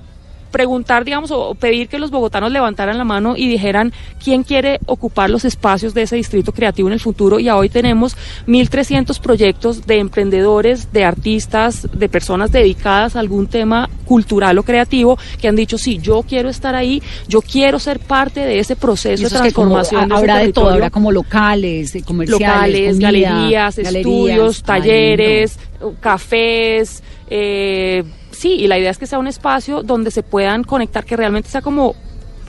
[0.53, 3.93] preguntar, digamos, o pedir que los bogotanos levantaran la mano y dijeran
[4.23, 7.41] quién quiere ocupar los espacios de ese distrito creativo en el futuro.
[7.41, 13.89] Y hoy tenemos 1.300 proyectos de emprendedores, de artistas, de personas dedicadas a algún tema
[14.05, 18.41] cultural o creativo que han dicho, sí, yo quiero estar ahí, yo quiero ser parte
[18.41, 20.09] de ese proceso de como- transformación.
[20.09, 23.97] de ese habrá de todo, habrá como locales, eh, comerciales, locales, comida, galerías, galerías.
[23.97, 25.59] estudios, Ay, talleres,
[26.01, 28.05] cafés, eh,
[28.43, 31.49] sí, y la idea es que sea un espacio donde se puedan conectar, que realmente
[31.49, 31.95] sea como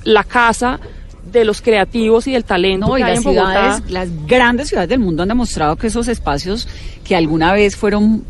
[0.03, 0.79] la casa
[1.31, 4.89] de los creativos y del talento No, y hay las en ciudades, las grandes ciudades
[4.89, 6.67] del mundo han demostrado que esos espacios
[7.03, 8.23] que alguna vez fueron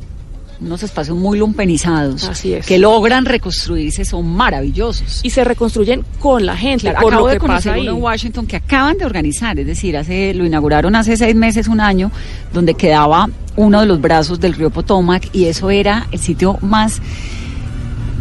[0.61, 2.66] unos espacios muy lumpenizados, Así es.
[2.66, 5.22] que logran reconstruirse, son maravillosos.
[5.24, 7.82] Y se reconstruyen con la gente, Claro, por acabo lo de que conocer pasa ahí.
[7.88, 11.68] uno en Washington que acaban de organizar, es decir, hace lo inauguraron hace seis meses,
[11.68, 12.11] un año,
[12.53, 17.01] donde quedaba uno de los brazos del río Potomac y eso era el sitio más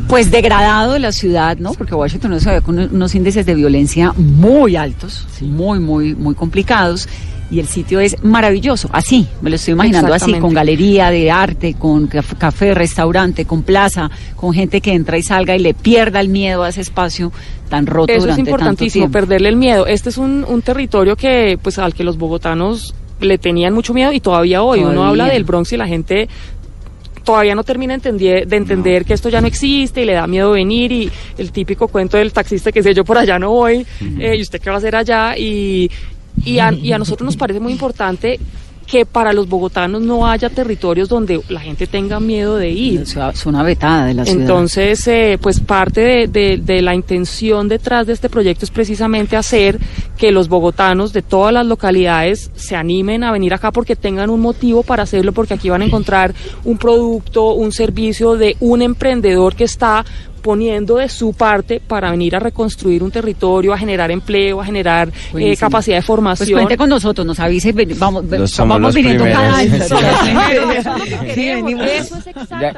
[0.09, 1.73] pues degradado de la ciudad, ¿no?
[1.75, 6.35] Porque Washington no se ve con unos índices de violencia muy altos, muy, muy, muy
[6.35, 7.09] complicados.
[7.51, 11.75] Y el sitio es maravilloso, así, me lo estoy imaginando así, con galería de arte,
[11.75, 16.21] con caf- café, restaurante, con plaza, con gente que entra y salga y le pierda
[16.21, 17.31] el miedo a ese espacio
[17.69, 19.87] tan roto Eso es durante importantísimo, perderle el miedo.
[19.87, 24.13] Este es un, un territorio que, pues, al que los bogotanos le tenían mucho miedo
[24.13, 24.83] y todavía hoy.
[24.83, 26.31] Uno habla del Bronx y la gente
[27.23, 30.93] todavía no termina de entender que esto ya no existe y le da miedo venir
[30.93, 33.87] y el típico cuento del taxista que dice yo por allá no voy
[34.19, 35.91] eh, y usted qué va a hacer allá y,
[36.45, 38.39] y, a, y a nosotros nos parece muy importante
[38.93, 43.01] que para los bogotanos no haya territorios donde la gente tenga miedo de ir.
[43.31, 44.41] Es una vetada de la ciudad.
[44.43, 49.35] Entonces, eh, pues parte de, de- de la intención detrás de este proyecto es precisamente
[49.35, 49.79] hacer
[50.19, 54.41] que los bogotanos de todas las localidades se animen a venir acá porque tengan un
[54.41, 56.35] motivo para hacerlo, porque aquí van a encontrar
[56.65, 60.05] un producto, un servicio de un emprendedor que está
[60.43, 65.11] poniendo de su parte para venir a reconstruir un territorio, a generar empleo, a generar
[65.35, 66.59] eh, capacidad de Pues formación.
[66.59, 69.73] cuente con nosotros, nos avise vamos, vamos los viniendo cada año.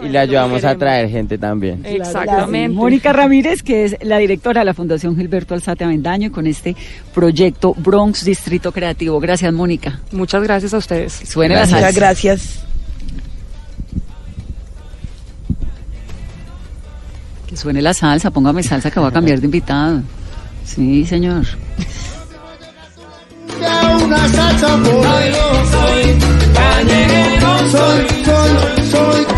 [0.03, 1.83] y le ayudamos a traer gente también.
[1.85, 2.75] Exactamente.
[2.75, 6.77] Mónica Ramírez, que es la directora de la Fundación Gilberto Alzate Avendaño, con este
[7.15, 9.21] proyecto Bronx Distrito Creativo.
[9.21, 10.01] Gracias, Mónica.
[10.13, 11.13] Muchas gracias a ustedes.
[11.13, 11.93] Suene la salsa.
[11.93, 12.65] gracias.
[17.55, 20.03] Que suene la salsa, póngame salsa que voy a cambiar de invitado.
[20.65, 21.47] Sí, señor.
[24.05, 24.69] Una salsa.
[24.85, 26.05] Soy.
[27.71, 29.34] Soy, soy, soy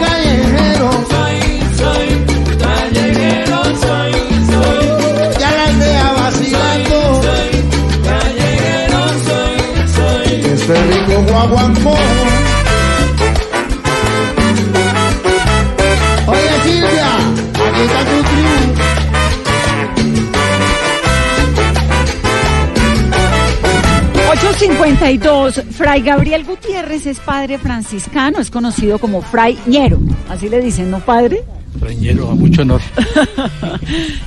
[24.56, 25.62] 852.
[25.72, 29.98] Fray Gabriel Gutiérrez es padre franciscano, es conocido como Fray Ñero.
[30.30, 31.44] Así le dicen, ¿no, padre?
[31.78, 32.80] Reñero, a mucho honor.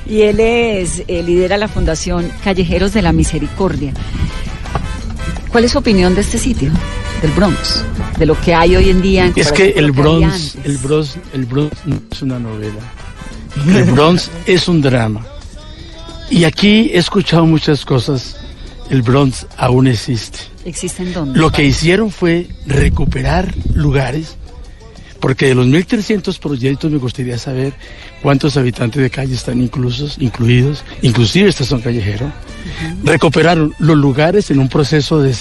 [0.06, 3.92] Y él es, eh, lidera la Fundación Callejeros de la Misericordia.
[5.50, 6.70] ¿Cuál es su opinión de este sitio,
[7.22, 7.84] del Bronx?
[8.18, 11.46] De lo que hay hoy en día en Es que el Bronx, el Bronx, el
[11.46, 12.80] Bronx no es una novela.
[13.66, 15.26] El Bronx es un drama.
[16.30, 18.39] Y aquí he escuchado muchas cosas.
[18.90, 20.40] El Bronx aún existe.
[20.64, 21.38] ¿Existen dónde?
[21.38, 24.36] Lo que hicieron fue recuperar lugares,
[25.20, 27.72] porque de los 1.300 proyectos me gustaría saber
[28.20, 32.32] cuántos habitantes de calle están inclusos, incluidos, inclusive estas son callejeros.
[33.04, 35.34] Recuperaron los lugares en un proceso de,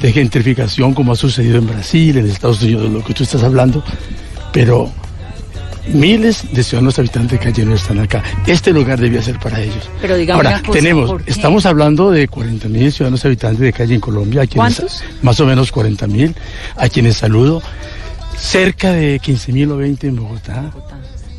[0.00, 3.42] de gentrificación como ha sucedido en Brasil, en Estados Unidos, de lo que tú estás
[3.42, 3.82] hablando,
[4.52, 4.92] pero
[5.88, 8.22] miles de ciudadanos habitantes de calle no están acá.
[8.46, 9.88] Este lugar debía ser para ellos.
[10.00, 14.00] Pero dígame Ahora, cosa, tenemos, estamos hablando de 40 mil ciudadanos habitantes de calle en
[14.00, 14.42] Colombia.
[14.42, 15.02] a quienes- ¿Cuántos?
[15.22, 16.34] Más o menos 40 mil,
[16.76, 17.62] a quienes saludo.
[18.38, 20.70] Cerca de 15 mil o 20 en Bogotá,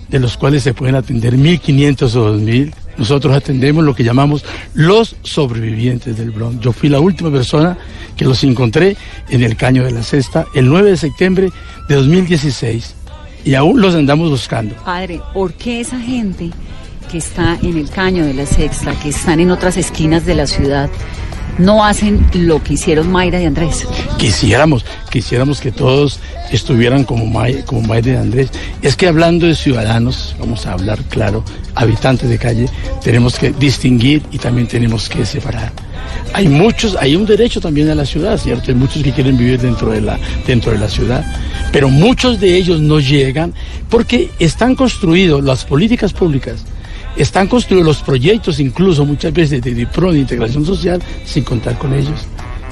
[0.09, 2.73] de los cuales se pueden atender 1.500 o 2.000.
[2.97, 6.59] Nosotros atendemos lo que llamamos los sobrevivientes del Bronx.
[6.63, 7.75] Yo fui la última persona
[8.15, 8.95] que los encontré
[9.29, 11.49] en el Caño de la Cesta el 9 de septiembre
[11.89, 12.93] de 2016
[13.45, 14.75] y aún los andamos buscando.
[14.83, 16.51] Padre, ¿por qué esa gente
[17.11, 20.47] que está en el caño de la sexta, que están en otras esquinas de la
[20.47, 20.89] ciudad,
[21.57, 23.87] no hacen lo que hicieron Mayra y Andrés?
[24.17, 26.19] Quisiéramos, quisiéramos que todos
[26.51, 28.49] estuvieran como, May, como Mayra y Andrés.
[28.81, 31.43] Es que hablando de ciudadanos, vamos a hablar claro,
[31.75, 32.69] habitantes de calle,
[33.03, 35.71] tenemos que distinguir y también tenemos que separar.
[36.33, 38.71] Hay muchos, hay un derecho también a la ciudad, ¿cierto?
[38.71, 41.23] Hay muchos que quieren vivir dentro de la, dentro de la ciudad,
[41.71, 43.53] pero muchos de ellos no llegan
[43.89, 46.63] porque están construidos las políticas públicas
[47.17, 51.93] están construidos los proyectos, incluso muchas veces de DIPRO, de integración social, sin contar con
[51.93, 52.27] ellos.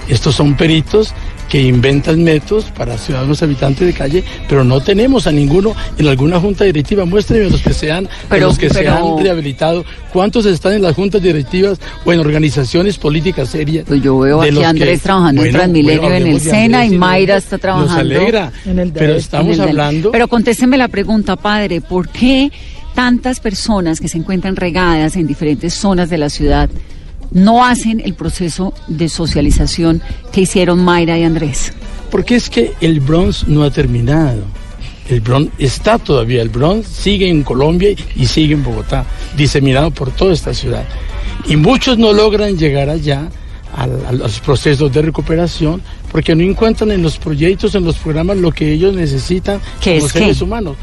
[0.08, 1.14] Estos son peritos
[1.48, 6.40] que inventan métodos para ciudadanos habitantes de calle, pero no tenemos a ninguno en alguna
[6.40, 7.04] junta directiva.
[7.04, 9.84] Muéstrenme los que sean, Pero- los que se han rehabilitado.
[10.14, 13.86] ¿Cuántos están en las juntas directivas o en organizaciones políticas serias?
[13.86, 17.58] Pues yo veo aquí a Andrés trabajando en Transmilenio en el SENA y Mayra está
[17.58, 20.12] trabajando Nos alegra, en el pero estamos en el hablando...
[20.12, 22.50] Pero contésteme la pregunta, padre, ¿por qué
[22.94, 26.70] tantas personas que se encuentran regadas en diferentes zonas de la ciudad
[27.32, 31.72] no hacen el proceso de socialización que hicieron Mayra y Andrés?
[32.10, 34.44] Porque es que el Bronx no ha terminado.
[35.10, 36.42] El Bronx está todavía.
[36.42, 39.06] El Bronx sigue en Colombia y sigue en Bogotá,
[39.38, 40.84] diseminado por toda esta ciudad.
[41.48, 43.30] Y muchos no logran llegar allá
[43.76, 45.82] al- a, los procesos de recuperación
[46.12, 50.06] porque no encuentran en los proyectos, en los programas, lo que ellos necesitan ¿Qué como
[50.08, 50.20] es qué?
[50.20, 50.76] seres humanos.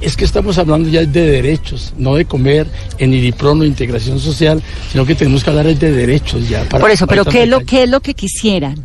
[0.00, 2.66] Es que estamos hablando ya de derechos, no de comer
[2.98, 6.64] en IDIPRON o integración social, sino que tenemos que hablar de derechos ya.
[6.68, 8.76] para- Por eso, para pero ¿qué es, lo, qué es lo que quisieran?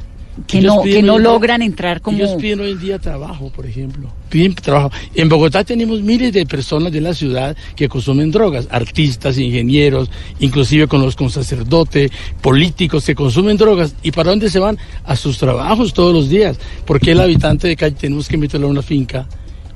[0.47, 2.17] Que ellos no, que no día- logran entrar como...
[2.17, 4.09] Ellos piden hoy en día trabajo, por ejemplo.
[4.29, 4.89] Piden trabajo.
[5.13, 10.09] En Bogotá tenemos miles de personas de la ciudad que consumen drogas, artistas, ingenieros,
[10.39, 12.09] inclusive con los con sacerdotes,
[12.41, 13.93] políticos que consumen drogas.
[14.01, 14.79] ¿Y para dónde se van?
[15.05, 16.57] A sus trabajos todos los días.
[16.83, 19.27] Porque el habitante de calle tenemos que meterlo a una finca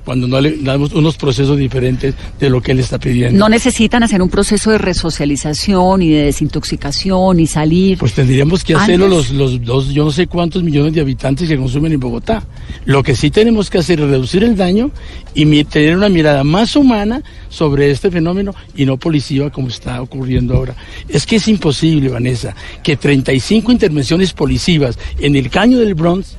[0.08, 3.38] cuando no le damos unos procesos diferentes de lo que él está pidiendo?
[3.38, 7.98] No necesitan hacer un proceso de resocialización y de desintoxicación y salir.
[7.98, 11.58] Pues tendríamos que hacerlo los, los, los yo no sé cuántos millones de habitantes que
[11.58, 12.42] consumen en Bogotá.
[12.86, 14.92] Lo que sí tenemos que hacer es reducir el daño
[15.34, 20.56] y tener una mirada más humana sobre este fenómeno y no policiva como está ocurriendo
[20.56, 20.74] ahora.
[21.10, 26.38] Es que es imposible, Vanessa, que 35 intervenciones policivas en el caño del Bronx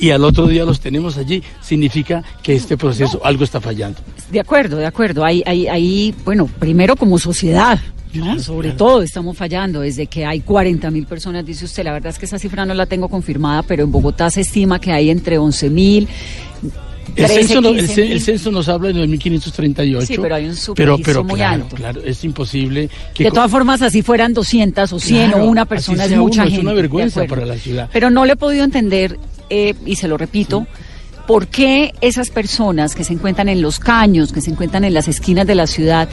[0.00, 4.00] y al otro día los tenemos allí, significa que este proceso algo está fallando.
[4.30, 5.24] De acuerdo, de acuerdo.
[5.24, 7.78] Ahí, ahí, ahí bueno, primero como sociedad,
[8.14, 8.38] ¿no?
[8.40, 11.84] Sobre todo estamos fallando desde que hay 40 mil personas, dice usted.
[11.84, 14.80] La verdad es que esa cifra no la tengo confirmada, pero en Bogotá se estima
[14.80, 16.08] que hay entre 11 mil.
[17.16, 20.06] El, censo, no- el el censo nos habla de 2538.
[20.06, 21.76] Sí, pero hay un pero, pero muy claro, alto.
[21.76, 25.64] claro, es imposible que De todas formas, así fueran 200 o 100 Claro, o una
[25.64, 26.56] persona es mucha uno, gente.
[26.56, 27.88] Es una vergüenza para la ciudad.
[27.92, 29.18] Pero no le he podido entender,
[29.50, 30.66] eh, y se lo repito,
[31.26, 35.06] por qué esas personas que se encuentran en los caños, que se encuentran en las
[35.06, 36.08] esquinas de la ciudad,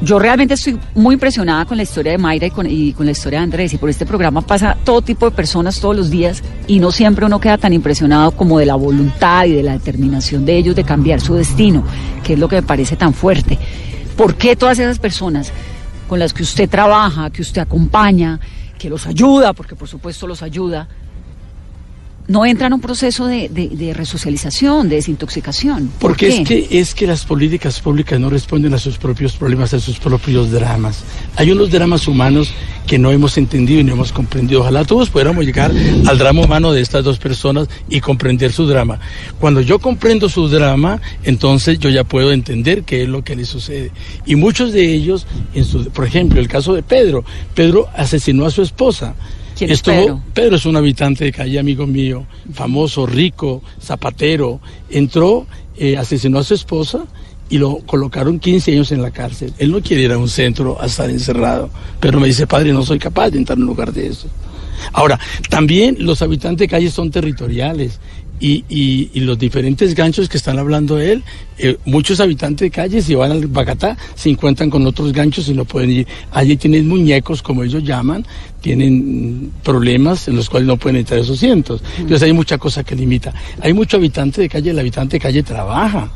[0.00, 3.12] yo realmente estoy muy impresionada con la historia de Mayra y con, y con la
[3.12, 3.72] historia de Andrés.
[3.72, 7.24] Y por este programa pasa todo tipo de personas todos los días y no siempre
[7.24, 10.84] uno queda tan impresionado como de la voluntad y de la determinación de ellos de
[10.84, 11.84] cambiar su destino,
[12.22, 13.58] que es lo que me parece tan fuerte.
[14.16, 15.52] ¿Por qué todas esas personas
[16.08, 18.38] con las que usted trabaja, que usted acompaña,
[18.78, 20.86] que los ayuda, porque por supuesto los ayuda,
[22.26, 25.88] no entran a un proceso de, de- de resocialización, de desintoxicación?
[25.88, 26.36] ¿Por Porque qué?
[26.42, 29.98] es que, es que las políticas públicas no responden a sus propios problemas, a sus
[29.98, 31.04] propios dramas.
[31.36, 32.50] Hay unos dramas humanos
[32.86, 34.60] que no hemos entendido y no hemos comprendido.
[34.60, 35.70] Ojalá todos pudiéramos llegar
[36.06, 38.98] al drama humano de estas dos personas y comprender su drama.
[39.40, 43.44] Cuando yo comprendo su drama, entonces yo ya puedo entender qué es lo que le
[43.44, 43.90] sucede.
[44.26, 47.24] Y muchos de ellos, en su, por ejemplo, el caso de Pedro.
[47.54, 49.14] Pedro asesinó a su esposa.
[49.56, 50.22] ¿Quién es Estuvo- Pedro?
[50.34, 54.60] Pedro es un habitante de calle, amigo mío, famoso, rico, zapatero.
[54.90, 55.46] Entró,
[55.76, 57.04] eh, asesinó a su esposa
[57.48, 59.52] y lo colocaron 15 años en la cárcel.
[59.58, 62.82] Él no quiere ir a un centro a estar encerrado, pero me dice, padre, no
[62.84, 64.26] soy capaz de entrar en un lugar de eso.
[64.92, 68.00] Ahora, también los habitantes de calle son territoriales
[68.44, 71.22] y, y- y los diferentes ganchos que están hablando de él,
[71.58, 75.54] eh, muchos habitantes de calle si van al Bacatá se encuentran con otros ganchos y
[75.54, 76.06] no pueden ir.
[76.30, 78.26] Allí tienen muñecos, como ellos llaman,
[78.60, 78.92] tienen
[79.46, 81.82] mm, problemas en los cuales no pueden entrar esos cientos.
[81.96, 83.32] Entonces hay mucha cosa que limita.
[83.60, 86.10] Hay mucho habitante de calle, el habitante de calle trabaja.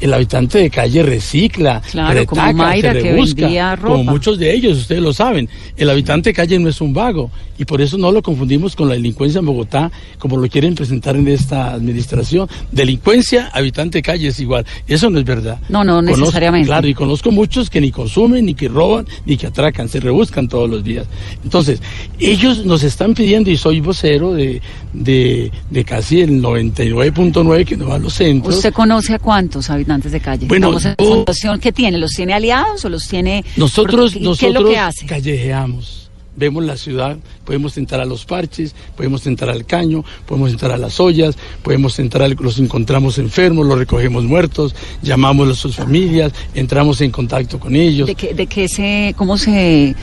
[0.00, 4.10] El habitante de calle recicla, Claro, como retaca, Mayra, se que rebusca, como ropa.
[4.12, 5.48] muchos de ellos, ustedes lo saben.
[5.76, 8.88] El habitante de calle no es un vago y por eso no lo confundimos con
[8.88, 9.90] la delincuencia en Bogotá,
[10.20, 12.48] como lo quieren presentar en esta administración.
[12.70, 14.64] Delincuencia, habitante de calle es igual.
[14.86, 15.58] Eso no es verdad.
[15.68, 16.68] No, no Conozco- necesariamente.
[16.68, 20.46] claro, y conozco muchos que ni consumen, ni que roban, ni que atracan, se rebuscan
[20.48, 21.06] todos los días.
[21.42, 21.82] Entonces,
[22.20, 27.88] ellos nos están pidiendo, y soy vocero de, de, de casi el 99.9 que no
[27.88, 28.54] va a los centros.
[28.56, 30.46] ¿Usted conoce a cuántos habitantes de calle?
[30.46, 31.98] Bueno, yo- ¿esa fundación ¿qué tiene?
[31.98, 33.44] ¿Los tiene aliados o los tiene...?
[33.56, 35.06] Nosotros, ¿Qué- nosotros ¿Qué es lo que hace?
[35.06, 40.70] callejeamos, vemos la ciudad, podemos entrar a los parches, podemos entrar al caño, podemos entrar
[40.72, 46.32] a las ollas, podemos entrar, los encontramos enfermos, los recogemos muertos, llamamos a sus familias,
[46.54, 48.06] entramos en contacto con ellos.
[48.06, 49.96] ¿De qué, de qué se, cómo se,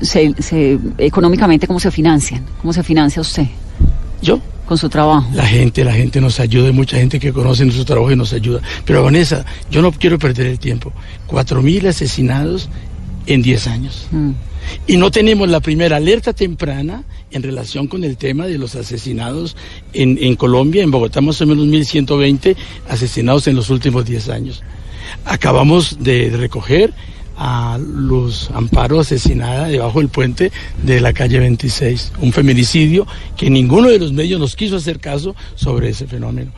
[0.00, 2.44] se, se- económicamente, cómo se financian?
[2.60, 3.46] ¿Cómo se financia usted
[4.22, 5.28] Yo, con su trabajo?
[5.34, 8.32] la gente, la gente nos ayuda, hay mucha gente que conoce nuestro trabajo y nos
[8.32, 8.60] ayuda.
[8.84, 10.92] Pero Vanessa, yo no quiero perder el tiempo.
[11.26, 12.68] Cuatro mil asesinados
[13.26, 14.06] en 10 años.
[14.10, 14.30] Mm.
[14.86, 19.56] Y no tenemos la primera alerta temprana en relación con el tema de los asesinados
[19.92, 22.56] en, en Colombia, en Bogotá más o menos 1.120
[22.88, 24.62] asesinados en los últimos 10 años.
[25.24, 26.92] Acabamos de recoger
[27.44, 30.52] a Luz Amparo asesinada debajo del puente
[30.84, 33.04] de la calle 26, un feminicidio
[33.36, 36.52] que ninguno de los medios nos quiso hacer caso sobre ese fenómeno.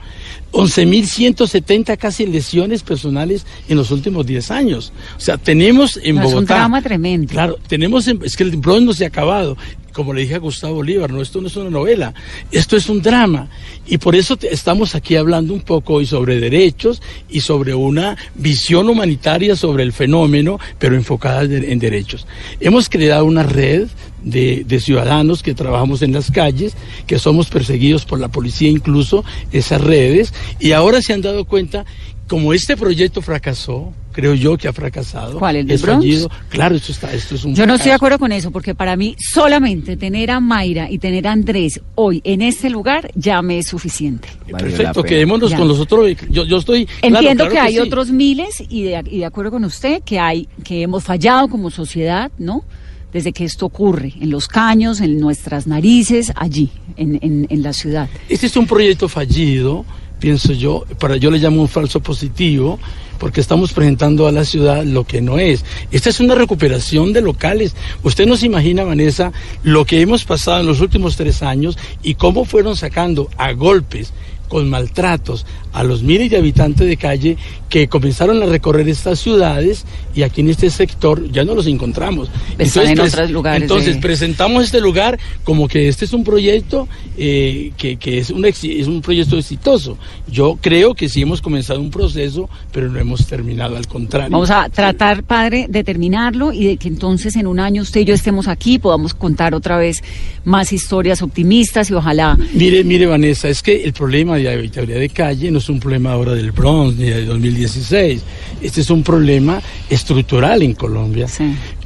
[0.53, 4.93] 11.170 casi lesiones personales en los últimos 10 años.
[5.17, 6.55] O sea, tenemos en No, es un Bogotá...
[6.57, 7.29] drama tremendo.
[7.33, 9.57] Claro, tenemos, en- es que el Bronx no se ha acabado.
[9.95, 12.13] Como le dije a Gustavo Bolívar, no, esto no es una novela,
[12.51, 13.49] esto es un drama.
[13.87, 18.89] Y por eso estamos aquí hablando un poco hoy sobre derechos y sobre una visión
[18.89, 22.27] humanitaria sobre el fenómeno, pero enfocada en derechos.
[22.59, 23.89] Hemos creado una red
[24.25, 26.75] de ciudadanos que trabajamos en las calles,
[27.07, 31.85] que somos perseguidos por la policía incluso, esas redes, y ahora se han dado cuenta,
[32.29, 35.39] como este proyecto fracasó, creo yo que ha fracasado.
[35.39, 35.99] ¿Cuál, el es Bronx?
[36.03, 36.31] fallido.
[36.49, 38.97] Claro, esto, está, esto es un Yo no estoy de acuerdo con eso, porque para
[38.97, 43.59] mí solamente tener a Mayra y tener a Andrés hoy en este lugar ya me
[43.59, 44.29] es suficiente.
[44.51, 45.59] Perfecto, quedémonos Ya.
[45.59, 46.09] con los otros.
[46.31, 46.87] Yo, yo estoy.
[46.87, 47.81] claro, Entiendo claro que hay sí.
[47.81, 51.71] otros miles y de, y de acuerdo con usted que hay que hemos fallado como
[51.71, 52.65] sociedad, ¿no?
[53.13, 57.73] Desde que esto ocurre en los caños, en nuestras narices, allí, en, en, en la
[57.73, 58.09] ciudad.
[58.29, 59.85] Este es un proyecto fallido,
[60.19, 62.79] pienso yo, para yo le llamo un falso positivo,
[63.19, 65.65] porque estamos presentando a la ciudad lo que no es.
[65.91, 67.75] Esta es una recuperación de locales.
[68.03, 72.15] Usted no se imagina, Vanessa, lo que hemos pasado en los últimos tres años y
[72.15, 74.13] cómo fueron sacando a golpes
[74.55, 77.37] con maltratos a los miles de habitantes de calle
[77.69, 79.85] que comenzaron a recorrer estas ciudades
[80.15, 82.31] y aquí en este sector ya no los encontramos.
[82.57, 83.63] Están en otros lugares.
[83.63, 86.87] Entonces presentamos este lugar como que este es un proyecto
[87.19, 89.99] eh, que, que es, un, es un proyecto exitoso.
[90.29, 94.31] Yo creo que sí hemos comenzado un proceso, pero no hemos terminado, al contrario.
[94.31, 98.05] Vamos a tratar, padre, de terminarlo y de que entonces en un año usted y
[98.05, 100.05] yo estemos aquí, podamos contar otra vez
[100.45, 102.39] más historias optimistas y ojalá.
[102.53, 106.13] Mire, mire, Vanessa, es que el problema de habitabilidad de calle no es un problema
[106.13, 108.23] ahora del Bronx ni de 2016.
[108.63, 111.27] Este es un problema estructural en Colombia.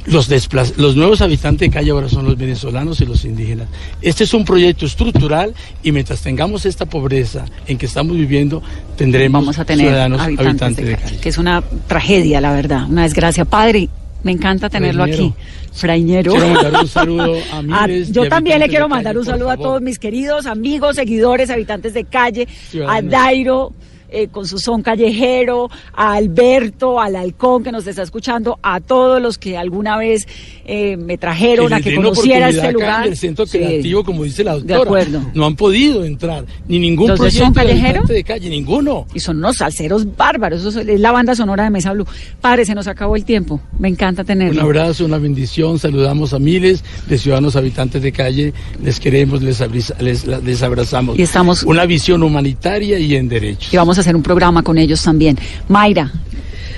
[0.05, 0.29] Los,
[0.77, 3.67] los nuevos habitantes de calle ahora son los venezolanos y los indígenas.
[4.01, 5.53] Este es un proyecto estructural
[5.83, 8.63] y mientras tengamos esta pobreza en que estamos viviendo,
[8.97, 13.03] tendremos Vamos a tener ciudadanos habitantes, de, calle, Que es una tragedia, la verdad, una
[13.03, 13.45] desgracia.
[13.45, 13.89] Padre,
[14.23, 15.33] me encanta tenerlo aquí.
[15.73, 16.33] Fraiñero.
[16.33, 19.81] Quiero mandar un saludo a miles Yo también le quiero mandar un saludo a todos
[19.81, 22.47] mis queridos amigos, seguidores, habitantes de calle,
[22.87, 23.73] a Dairo.
[24.11, 29.21] Eh, con su son callejero, a Alberto, al halcón que nos está escuchando, a todos
[29.21, 30.27] los que alguna vez
[30.65, 33.07] eh, me trajeron a que conociera este lugar.
[33.07, 34.77] el centro creativo, como dice la doctora.
[34.77, 35.21] De acuerdo.
[35.35, 38.03] No han podido entrar, ni ningún proyecto son callejero?
[38.03, 39.05] de calle, ninguno.
[39.13, 42.07] Y son unos salseros bárbaros, eso es la banda sonora de Mesa Blue.
[42.41, 44.59] Padre, se nos acabó el tiempo, me encanta tenerlo.
[44.61, 48.53] Un abrazo, una bendición, saludamos a miles de ciudadanos habitantes de calle,
[48.83, 49.59] les queremos, les,
[49.99, 51.19] les, les abrazamos.
[51.19, 51.61] Y estamos...
[51.63, 53.71] Una visión humanitaria y en derechos.
[53.71, 55.37] Y vamos hacer un programa con ellos también.
[55.67, 56.11] Mayra,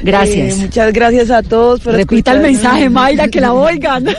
[0.03, 0.57] Gracias.
[0.57, 4.05] Eh, muchas gracias a todos por Repita el mensaje, Mayra, que la oigan.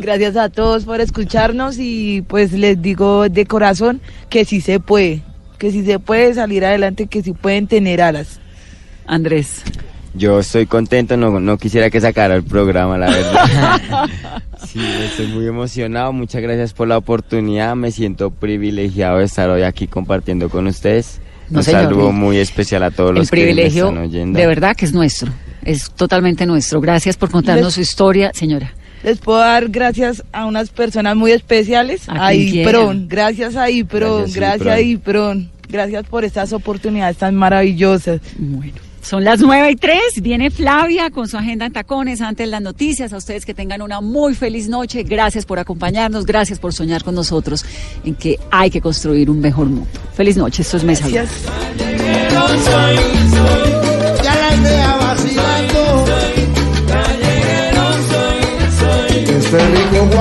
[0.00, 5.22] gracias a todos por escucharnos y pues les digo de corazón que sí se puede,
[5.58, 8.40] que sí se puede salir adelante, que sí pueden tener alas.
[9.06, 9.62] Andrés.
[10.14, 14.08] Yo estoy contento, no, no quisiera que sacara el programa, la verdad.
[14.66, 19.62] sí, estoy muy emocionado, muchas gracias por la oportunidad, me siento privilegiado de estar hoy
[19.62, 21.20] aquí compartiendo con ustedes.
[21.50, 24.38] Un saludo muy especial a todos los que están oyendo.
[24.38, 25.32] De verdad que es nuestro,
[25.64, 26.80] es totalmente nuestro.
[26.80, 28.72] Gracias por contarnos su historia, señora.
[29.02, 32.02] Les puedo dar gracias a unas personas muy especiales.
[32.08, 35.50] A, Ipron, gracias a Ipron, gracias, gracias a Ipron.
[35.68, 38.20] Gracias por estas oportunidades tan maravillosas.
[38.36, 38.89] Bueno.
[39.02, 42.62] Son las nueve y tres, viene Flavia con su agenda en tacones antes de las
[42.62, 43.12] noticias.
[43.12, 45.02] A ustedes que tengan una muy feliz noche.
[45.02, 47.64] Gracias por acompañarnos, gracias por soñar con nosotros
[48.04, 49.88] en que hay que construir un mejor mundo.
[50.14, 51.08] Feliz noche, esto es Mesa.
[51.08, 51.42] Gracias.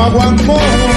[0.01, 0.88] Ya